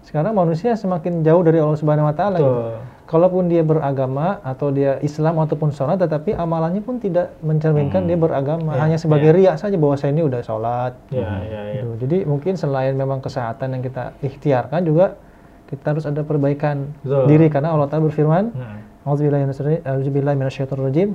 sekarang 0.00 0.32
manusia 0.32 0.72
semakin 0.72 1.20
jauh 1.20 1.42
dari 1.42 1.58
Allah 1.58 1.76
Subhanahu 1.76 2.08
Wa 2.08 2.14
Taala 2.14 2.38
gitu. 2.38 2.54
Kalaupun 3.04 3.48
dia 3.48 3.60
beragama 3.60 4.36
atau 4.40 4.68
dia 4.68 5.00
Islam 5.00 5.40
ataupun 5.40 5.72
sholat 5.72 5.96
tetapi 5.96 6.32
amalannya 6.32 6.80
pun 6.80 6.96
tidak 6.96 7.32
mencerminkan 7.40 8.04
Hmm. 8.04 8.08
dia 8.08 8.16
beragama 8.16 8.76
Ya, 8.76 8.84
hanya 8.84 8.96
sebagai 8.96 9.32
riak 9.32 9.56
saja 9.56 9.74
bahwa 9.74 9.96
saya 9.96 10.12
ini 10.12 10.22
udah 10.22 10.40
sholat 10.40 10.92
ya 11.08 11.24
ya 11.40 11.40
ya 11.42 11.60
Gitu. 11.74 11.90
Jadi 12.04 12.16
mungkin 12.24 12.52
selain 12.54 12.92
memang 12.94 13.18
kesehatan 13.18 13.74
yang 13.74 13.82
kita 13.82 14.12
ikhtiarkan 14.20 14.80
juga 14.84 15.16
kita 15.66 15.84
harus 15.90 16.04
ada 16.04 16.20
perbaikan 16.22 16.92
Betul. 17.00 17.24
diri 17.26 17.46
karena 17.48 17.72
Allah 17.72 17.88
Taala 17.88 18.06
berfirman, 18.06 18.44
Hmm. 18.52 18.80
"Auzubillahi 19.04 20.36
minasyaitonirrajim. 20.36 21.08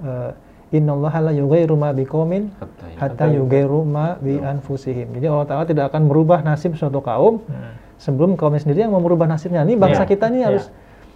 Uh, 0.00 0.30
Innallaha 0.74 1.18
la 1.20 1.32
yughayyiru 1.32 1.74
ma 1.74 1.94
biqaumin 1.94 2.50
hatta 2.98 3.30
yughayyiru 3.30 3.86
ma 3.86 4.18
bi 4.18 4.36
anfusihim." 4.36 5.14
Jadi 5.14 5.26
Allah 5.30 5.46
Taala 5.46 5.64
tidak 5.64 5.94
akan 5.94 6.10
merubah 6.10 6.42
nasib 6.42 6.74
suatu 6.74 6.98
kaum 6.98 7.38
Hmm. 7.46 7.78
sebelum 7.96 8.34
kaumnya 8.34 8.58
sendiri 8.58 8.82
yang 8.82 8.90
mau 8.90 8.98
merubah 8.98 9.24
nasibnya. 9.24 9.62
Ini 9.62 9.78
bangsa 9.78 10.02
Iya, 10.02 10.10
kita 10.10 10.26
nih 10.28 10.40
iya. 10.42 10.46
harus 10.50 10.64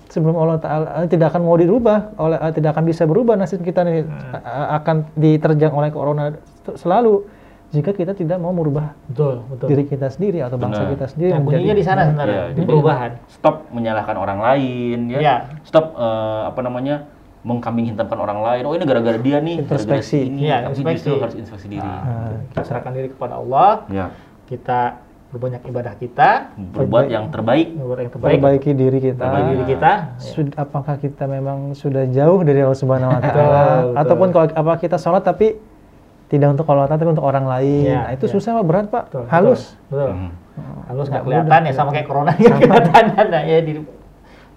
sebelum 0.09 0.39
Allah 0.39 0.57
Taala 0.57 0.87
eh, 0.97 1.07
tidak 1.07 1.35
akan 1.35 1.43
mau 1.43 1.55
dirubah 1.55 2.17
oleh 2.17 2.39
eh, 2.39 2.53
tidak 2.55 2.71
akan 2.73 2.85
bisa 2.87 3.03
berubah 3.05 3.35
nasib 3.35 3.61
kita 3.61 3.83
nih 3.83 4.07
Hmm. 4.07 4.39
eh, 4.39 4.67
akan 4.75 4.97
diterjang 5.13 5.75
oleh 5.75 5.91
corona 5.91 6.33
selalu 6.73 7.29
jika 7.69 7.93
kita 7.93 8.17
tidak 8.17 8.41
mau 8.41 8.49
merubah 8.49 8.97
betul 9.05 9.45
betul 9.45 9.69
diri 9.69 9.85
kita 9.85 10.09
sendiri 10.09 10.41
atau 10.41 10.57
bangsa 10.57 10.89
Benar. 10.89 10.93
kita 10.97 11.07
sendiri 11.13 11.31
Nah, 11.31 11.45
kuncinya 11.45 11.77
di 11.77 11.85
sana 11.85 12.01
sebenarnya 12.03 12.41
Iya, 12.41 12.57
di 12.57 12.61
perubahan 12.65 13.11
Stop 13.29 13.57
menyalahkan 13.69 14.17
orang 14.17 14.39
lain 14.41 14.99
ya. 15.13 15.19
Iya. 15.21 15.35
Stop 15.69 15.93
eh, 15.93 16.41
apa 16.49 16.61
namanya? 16.65 17.05
Mengkambing 17.49 17.89
hitamkan 17.89 18.19
orang 18.19 18.39
lain. 18.39 18.63
Oh 18.63 18.73
ini 18.73 18.85
gara-gara 18.85 19.17
dia 19.17 19.41
nih, 19.41 19.65
Introspeksi. 19.65 20.21
ini. 20.23 20.45
Iya, 20.45 20.69
Tapi 20.69 20.77
introspeksi. 20.77 21.01
justru 21.01 21.13
harus 21.19 21.35
introspeksi 21.35 21.67
diri. 21.71 21.81
Nah, 21.83 22.45
kita 22.47 22.63
serahkan 22.63 22.93
diri 22.93 23.09
kepada 23.09 23.35
Allah, 23.35 23.71
Ya, 23.89 24.07
kita 24.45 25.01
berbanyak 25.29 25.61
ibadah 25.63 25.93
kita, 25.95 26.29
berbuat 26.57 27.05
yang 27.07 27.29
terbaik. 27.29 27.73
berbuat 27.75 27.99
yang 27.99 28.11
terbaik, 28.11 28.33
Perbaiki 28.35 28.71
diri 28.73 28.99
kita. 29.03 29.21
perbaiki 29.23 29.51
diri 29.51 29.65
kita. 29.67 29.93
Sud- 30.17 30.57
apakah 30.57 30.97
kita 30.97 31.25
memang 31.25 31.73
sudah 31.73 32.05
jauh 32.07 32.41
dari 32.41 32.61
Allah 32.61 32.77
Subhanahu 32.77 33.13
wa 33.13 33.21
taala 33.21 33.65
ataupun 33.95 34.29
kalau 34.29 34.47
apa 34.47 34.73
kita 34.79 34.97
sholat 34.97 35.21
tapi 35.21 35.57
tidak 36.29 36.53
untuk 36.53 36.69
Allah 36.69 36.85
Taala 36.87 37.01
tapi 37.01 37.11
untuk 37.11 37.25
orang 37.25 37.45
lain. 37.45 37.89
Iya, 37.89 38.01
nah, 38.03 38.13
itu 38.13 38.25
iya. 38.25 38.33
susah 38.37 38.51
Pak, 38.53 38.65
berat, 38.65 38.87
Pak. 38.89 39.05
Betul, 39.09 39.25
Halus. 39.29 39.63
Betul. 39.89 39.89
betul. 39.89 40.11
Mhm. 40.13 40.31
Halus 40.85 41.07
nggak 41.09 41.23
kelihatan 41.23 41.49
mudah, 41.49 41.61
ya 41.65 41.73
sama 41.73 41.91
kayak 41.93 42.07
corona 42.07 42.31
nggak 42.37 42.59
kelihatan 42.59 43.05
nah, 43.29 43.43
ya 43.45 43.59
di 43.61 43.73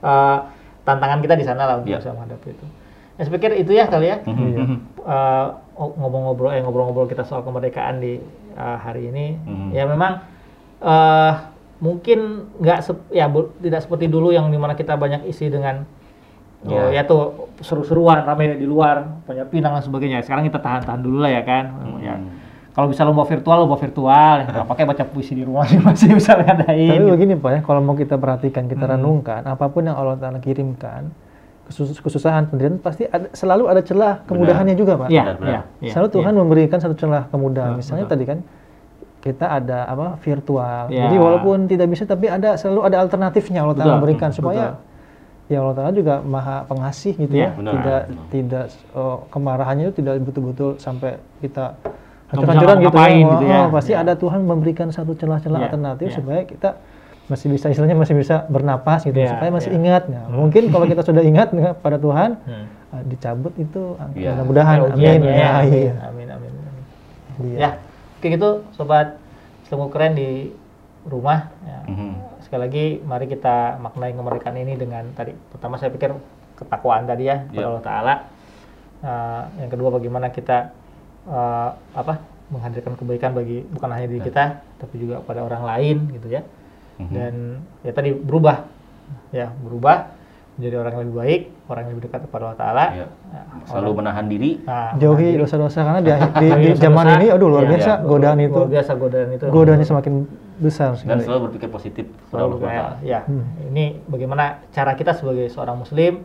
eh, 0.02 0.38
tantangan 0.82 1.20
kita 1.20 1.34
di 1.36 1.46
sana 1.46 1.62
lah 1.64 1.76
untuk 1.78 1.92
Iya. 1.92 2.00
bisa 2.00 2.12
menghadapi 2.12 2.48
itu. 2.50 2.66
Ya, 3.22 3.30
saya 3.30 3.38
pikir 3.38 3.54
itu 3.54 3.70
ya 3.70 3.86
kali 3.86 4.10
ya. 4.10 4.18
Mhm, 4.26 4.34
mhm. 4.58 4.78
Eh, 4.98 5.46
ngobrol-ngobrol 5.78 6.50
eh 6.52 6.62
ngobrol-ngobrol 6.62 7.06
kita 7.06 7.22
soal 7.22 7.42
kemerdekaan 7.42 8.02
di 8.02 8.18
eh, 8.52 8.78
hari 8.82 9.08
ini 9.08 9.38
Mhm. 9.38 9.70
ya 9.72 9.86
memang 9.86 10.26
eh 10.80 11.34
mungkin 11.78 12.20
nggak 12.58 12.80
sep- 12.82 13.10
ya 13.10 13.26
bu- 13.26 13.54
tidak 13.58 13.82
seperti 13.82 14.06
dulu 14.06 14.30
yang 14.30 14.50
di 14.50 14.58
mana 14.58 14.74
kita 14.74 14.94
banyak 14.96 15.26
isi 15.26 15.48
dengan 15.48 15.86
Ya. 16.62 16.90
ya, 16.90 17.02
ya 17.02 17.04
tuh 17.04 17.50
seru-seruan 17.58 18.22
ramai 18.22 18.54
di 18.54 18.66
luar 18.66 19.22
banyak 19.24 19.50
pinang 19.50 19.74
dan 19.74 19.82
sebagainya 19.82 20.22
sekarang 20.22 20.46
kita 20.46 20.58
tahan-tahan 20.58 21.02
dulu 21.02 21.18
lah 21.20 21.30
ya 21.32 21.42
kan 21.42 21.74
ya 22.00 22.14
Mhm. 22.14 22.30
kalau 22.72 22.86
bisa 22.88 23.02
lomba 23.02 23.22
virtual 23.24 23.58
lomba 23.60 23.78
virtual 23.78 24.36
nggak 24.44 24.66
pakai 24.68 24.86
baca 24.88 25.04
puisi 25.04 25.34
di 25.34 25.42
rumah 25.42 25.66
sih 25.70 25.78
masih 25.78 26.14
bisa 26.14 26.34
ngadain 26.36 26.90
Tapi 26.92 26.98
gitu. 27.00 27.10
begini 27.12 27.34
Pak 27.36 27.50
ya, 27.52 27.60
kalau 27.62 27.82
mau 27.82 27.94
kita 27.94 28.14
perhatikan, 28.16 28.66
kita 28.66 28.86
Hmm. 28.86 28.94
renungkan, 28.96 29.42
apa 29.44 29.66
pun 29.68 29.82
yang 29.84 29.94
Allah 29.96 30.14
Taala 30.16 30.38
kirimkan, 30.38 31.10
kesusahan, 31.74 32.44
penderitaan 32.48 32.80
pasti 32.80 33.08
ada, 33.08 33.28
selalu 33.32 33.64
ada 33.68 33.82
celah 33.82 34.22
kemudahannya 34.28 34.76
juga 34.76 35.00
Pak. 35.00 35.08
Iya, 35.10 35.24
Benar, 35.24 35.36
benar. 35.40 35.62
iya, 35.80 35.92
Selalu 35.92 36.10
Tuhan 36.12 36.34
iya. 36.34 36.40
memberikan 36.44 36.78
satu 36.78 36.96
celah 36.96 37.24
kemudahan. 37.32 37.74
Betul, 37.74 37.80
Misalnya 37.82 38.06
betul. 38.06 38.14
tadi 38.16 38.24
kan 38.28 38.40
kita 39.22 39.46
ada 39.48 39.80
apa 39.86 40.08
virtual. 40.20 40.84
Ya. 40.90 41.06
Jadi 41.06 41.16
walaupun 41.18 41.58
tidak 41.66 41.88
bisa 41.90 42.04
tapi 42.06 42.26
ada 42.26 42.58
selalu 42.58 42.80
ada 42.90 42.98
alternatifnya 43.00 43.60
Allah 43.62 43.78
Taala 43.78 43.94
memberikan 43.98 44.30
betul. 44.30 44.40
supaya 44.42 44.66
ya 45.46 45.58
Allah 45.62 45.76
Taala 45.78 45.92
juga 45.94 46.16
maha 46.26 46.66
pengasih 46.66 47.14
gitu 47.16 47.34
Iya, 47.34 47.50
ya. 47.50 47.50
benar. 47.54 47.72
Tidak 47.78 48.02
Benar. 48.10 48.26
tidak 48.34 48.66
oh, 48.98 49.18
kemarahannya 49.30 49.84
itu 49.90 49.96
tidak 50.02 50.14
betul-betul 50.26 50.70
sampai 50.82 51.22
kita 51.38 51.78
hancur-hancuran 52.34 52.76
gitu 52.80 52.82
ya. 52.82 52.90
ngapain 52.90 53.22
Oh, 53.22 53.32
gitu 53.36 53.46
ya. 53.46 53.58
oh, 53.60 53.68
pasti 53.70 53.92
Ya. 53.94 53.98
ada 54.02 54.14
Tuhan 54.18 54.40
memberikan 54.42 54.88
satu 54.90 55.12
celah-celah 55.14 55.60
Iya, 55.60 55.66
alternatif 55.70 56.08
iya. 56.10 56.16
supaya 56.18 56.42
kita 56.48 56.70
masih 57.32 57.48
bisa 57.48 57.72
istilahnya 57.72 57.96
masih 57.96 58.12
bisa 58.14 58.44
bernapas 58.46 59.08
gitu 59.08 59.16
Iya, 59.16 59.32
supaya 59.32 59.50
masih 59.50 59.72
iya. 59.72 59.78
ingat. 59.80 60.04
Nah, 60.06 60.28
mungkin 60.28 60.68
kalau 60.68 60.84
kita 60.84 61.00
sudah 61.08 61.24
ingat 61.24 61.48
dengan- 61.50 61.74
pada 61.74 61.96
Tuhan 61.96 62.36
Hmm. 62.44 62.66
ah, 62.92 63.02
dicabut 63.02 63.56
itu 63.56 63.96
ah, 63.96 64.12
Iya. 64.12 64.36
mudah-mudahan 64.36 64.78
Ya, 64.78 64.86
amin. 64.92 65.20
Ya, 65.24 65.32
ya, 65.32 65.52
iya. 65.64 65.94
amin, 66.06 66.28
amin, 66.28 66.52
amin. 66.52 66.84
Iya. 67.42 67.58
Ya, 67.58 67.70
oke 68.20 68.28
gitu 68.28 68.50
sobat 68.72 69.16
Islamku 69.64 69.88
keren 69.90 70.14
di 70.14 70.52
rumah. 71.04 71.48
Ya. 71.64 71.80
Mhm. 71.88 72.12
Sekali 72.42 72.62
lagi 72.62 72.86
mari 73.02 73.26
kita 73.26 73.80
maknai 73.80 74.12
kemerdekaan 74.12 74.60
ini 74.60 74.76
dengan 74.76 75.08
tadi 75.12 75.32
pertama 75.50 75.80
saya 75.80 75.88
pikir 75.90 76.12
ketakwaan 76.54 77.08
tadi 77.08 77.26
ya 77.26 77.48
kepada 77.48 77.58
Ya. 77.58 77.70
Allah 77.72 77.82
Taala. 77.82 78.14
Uh, 79.02 79.44
yang 79.58 79.72
kedua 79.72 79.90
bagaimana 79.90 80.30
kita 80.30 80.78
uh, 81.26 81.74
apa 81.92 82.22
menghadirkan 82.48 82.94
kebaikan 82.94 83.32
bagi 83.32 83.64
bukan 83.66 83.90
hanya 83.90 84.06
diri 84.06 84.20
Ya. 84.20 84.28
kita 84.28 84.44
tapi 84.78 84.96
juga 85.00 85.24
pada 85.24 85.42
orang 85.42 85.64
lain 85.64 85.98
gitu 86.12 86.28
ya. 86.30 86.44
Mhm. 87.02 87.12
Dan 87.12 87.34
ya 87.82 87.92
tadi 87.92 88.14
berubah 88.14 88.58
ya 89.32 89.50
berubah 89.58 90.20
menjadi 90.52 90.76
orang 90.78 90.92
yang 90.94 91.02
lebih 91.02 91.18
baik, 91.18 91.42
orang 91.66 91.82
yang 91.82 91.92
lebih 91.92 92.06
dekat 92.06 92.22
kepada 92.28 92.42
Allah 92.46 92.60
Taala. 92.60 92.86
Iya. 92.94 93.08
Ya, 93.08 93.42
Selalu 93.66 93.82
orang- 93.82 93.98
menahan 93.98 94.26
diri. 94.28 94.52
nah, 94.62 94.92
Jauhi 94.94 95.28
dosa-dosa 95.34 95.80
karena 95.82 96.00
di, 96.00 96.12
di, 96.12 96.14
Jauhi 96.14 96.28
di 96.38 96.70
dosa-dosa. 96.70 96.84
zaman 96.84 97.06
ini 97.16 97.28
aduh 97.28 97.48
luar 97.48 97.64
Iya, 97.64 97.72
biasa 97.72 97.90
iya. 97.90 98.06
godaan 98.06 98.40
itu. 98.40 98.54
Luar 98.54 98.70
biasa 98.70 98.92
godaan 98.94 99.30
itu. 99.32 99.46
Godaannya 99.48 99.88
semakin 99.88 100.14
besar 100.60 100.90
Dan 100.92 101.00
sekali. 101.00 101.22
selalu 101.24 101.42
berpikir 101.50 101.70
positif 101.70 102.06
kepada 102.06 102.30
Selalu 102.46 102.56
Taala. 102.60 102.94
ya 103.02 103.20
Hmm. 103.24 103.46
ini 103.66 103.86
bagaimana 104.06 104.44
cara 104.70 104.94
kita 104.94 105.12
sebagai 105.14 105.48
seorang 105.48 105.76
muslim 105.76 106.22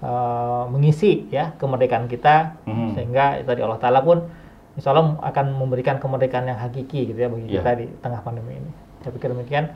eh, 0.00 0.64
mengisi 0.66 1.30
ya 1.30 1.54
kemerdekaan 1.54 2.06
kita 2.06 2.58
Mhm. 2.66 2.88
sehingga 2.92 3.38
ya 3.38 3.44
tadi 3.44 3.60
Allah 3.62 3.78
Taala 3.78 4.00
pun 4.00 4.26
Insya 4.72 4.90
Allah 4.90 5.20
akan 5.20 5.52
memberikan 5.54 6.00
kemerdekaan 6.00 6.42
yang 6.44 6.56
hakiki 6.56 7.04
gitu 7.06 7.18
ya 7.18 7.28
bagi 7.28 7.44
Iya. 7.46 7.60
kita 7.60 7.70
di 7.76 7.86
tengah 8.00 8.18
pandemi 8.18 8.56
ini. 8.56 8.72
Saya 8.98 9.12
pikir 9.12 9.28
demikian. 9.28 9.68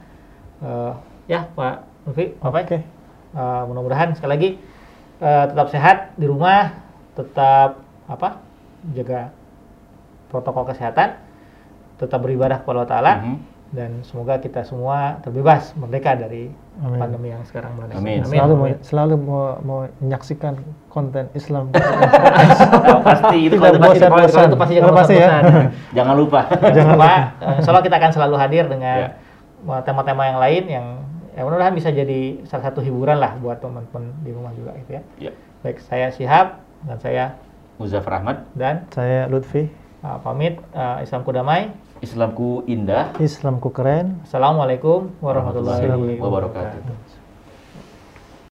Eh, 0.59 0.93
ya 1.27 1.45
Pak 1.49 1.75
Lutfi, 2.05 2.33
Pak. 2.35 2.49
Oke. 2.49 2.79
Eh, 3.37 3.63
mudah-mudahan 3.67 4.17
sekali 4.17 4.31
lagi 4.33 4.51
eh, 5.17 5.45
tetap 5.47 5.69
sehat 5.69 5.97
di 6.15 6.25
rumah, 6.25 6.77
tetap 7.13 7.81
apa 8.05 8.41
jaga 8.93 9.33
protokol 10.29 10.65
kesehatan, 10.67 11.17
tetap 11.97 12.21
beribadah 12.21 12.61
kepada 12.61 12.77
Allah 12.77 12.91
Taala 12.91 13.13
Mhm. 13.19 13.37
dan 13.73 13.91
semoga 14.03 14.37
kita 14.37 14.63
semua 14.63 15.17
terbebas 15.21 15.73
merdeka 15.75 16.15
dari 16.15 16.53
Amin. 16.79 17.01
pandemi 17.01 17.29
yang 17.31 17.43
sekarang 17.43 17.73
melanda. 17.75 17.97
Amin. 17.97 18.21
Selalu 18.23 18.53
mau, 18.55 18.67
selalu 18.81 19.15
mau, 19.17 19.43
mau 19.61 19.79
menyaksikan 19.99 20.55
konten 20.87 21.33
Islam. 21.33 21.73
Pasti 23.07 23.39
itu 23.43 23.57
kalau 23.57 23.77
pasti 23.77 23.99
itu 23.99 24.57
pasti 24.57 24.75
jangan 24.77 24.95
pasti 24.95 25.15
ya. 25.17 25.29
Jangan 25.97 26.15
lupa. 26.15 26.41
Jangan 26.51 26.93
lupa, 26.95 27.09
eh, 27.41 27.55
insya 27.59 27.71
Allah 27.73 27.85
kita 27.85 27.97
akan 27.97 28.11
selalu 28.13 28.35
hadir 28.37 28.65
dengan 28.69 28.97
Ya. 28.97 29.09
Tema-tema 29.85 30.23
yang 30.27 30.39
lain 30.39 30.63
yang 30.71 30.87
ya 31.37 31.45
mudah-mudahan 31.45 31.77
bisa 31.77 31.93
jadi 31.93 32.41
salah 32.49 32.73
satu 32.73 32.81
hiburan 32.81 33.21
lah 33.21 33.37
buat 33.37 33.61
teman-teman 33.61 34.09
di 34.25 34.31
rumah 34.33 34.55
juga 34.57 34.73
gitu 34.81 34.97
ya. 34.97 35.03
Ya. 35.21 35.33
Baik, 35.61 35.83
saya 35.85 36.09
Syihab 36.09 36.63
dan 36.87 36.97
saya 37.03 37.25
Muzaffar 37.77 38.25
Ahmad, 38.25 38.49
dan 38.57 38.89
Saya 38.89 39.29
Lutfi. 39.29 39.69
uh, 40.01 40.17
pamit 40.25 40.57
uh, 40.73 41.05
Islamku 41.05 41.29
damai. 41.29 41.69
Islamku 42.01 42.65
indah. 42.65 43.13
Islamku 43.21 43.69
keren. 43.69 44.21
Assalamualaikum 44.25 45.13
warahmatullahi 45.21 45.85
Warahmatullahi 45.85 46.21
wabarakatuh. 46.21 46.73
wabarakatuh. 46.81 47.06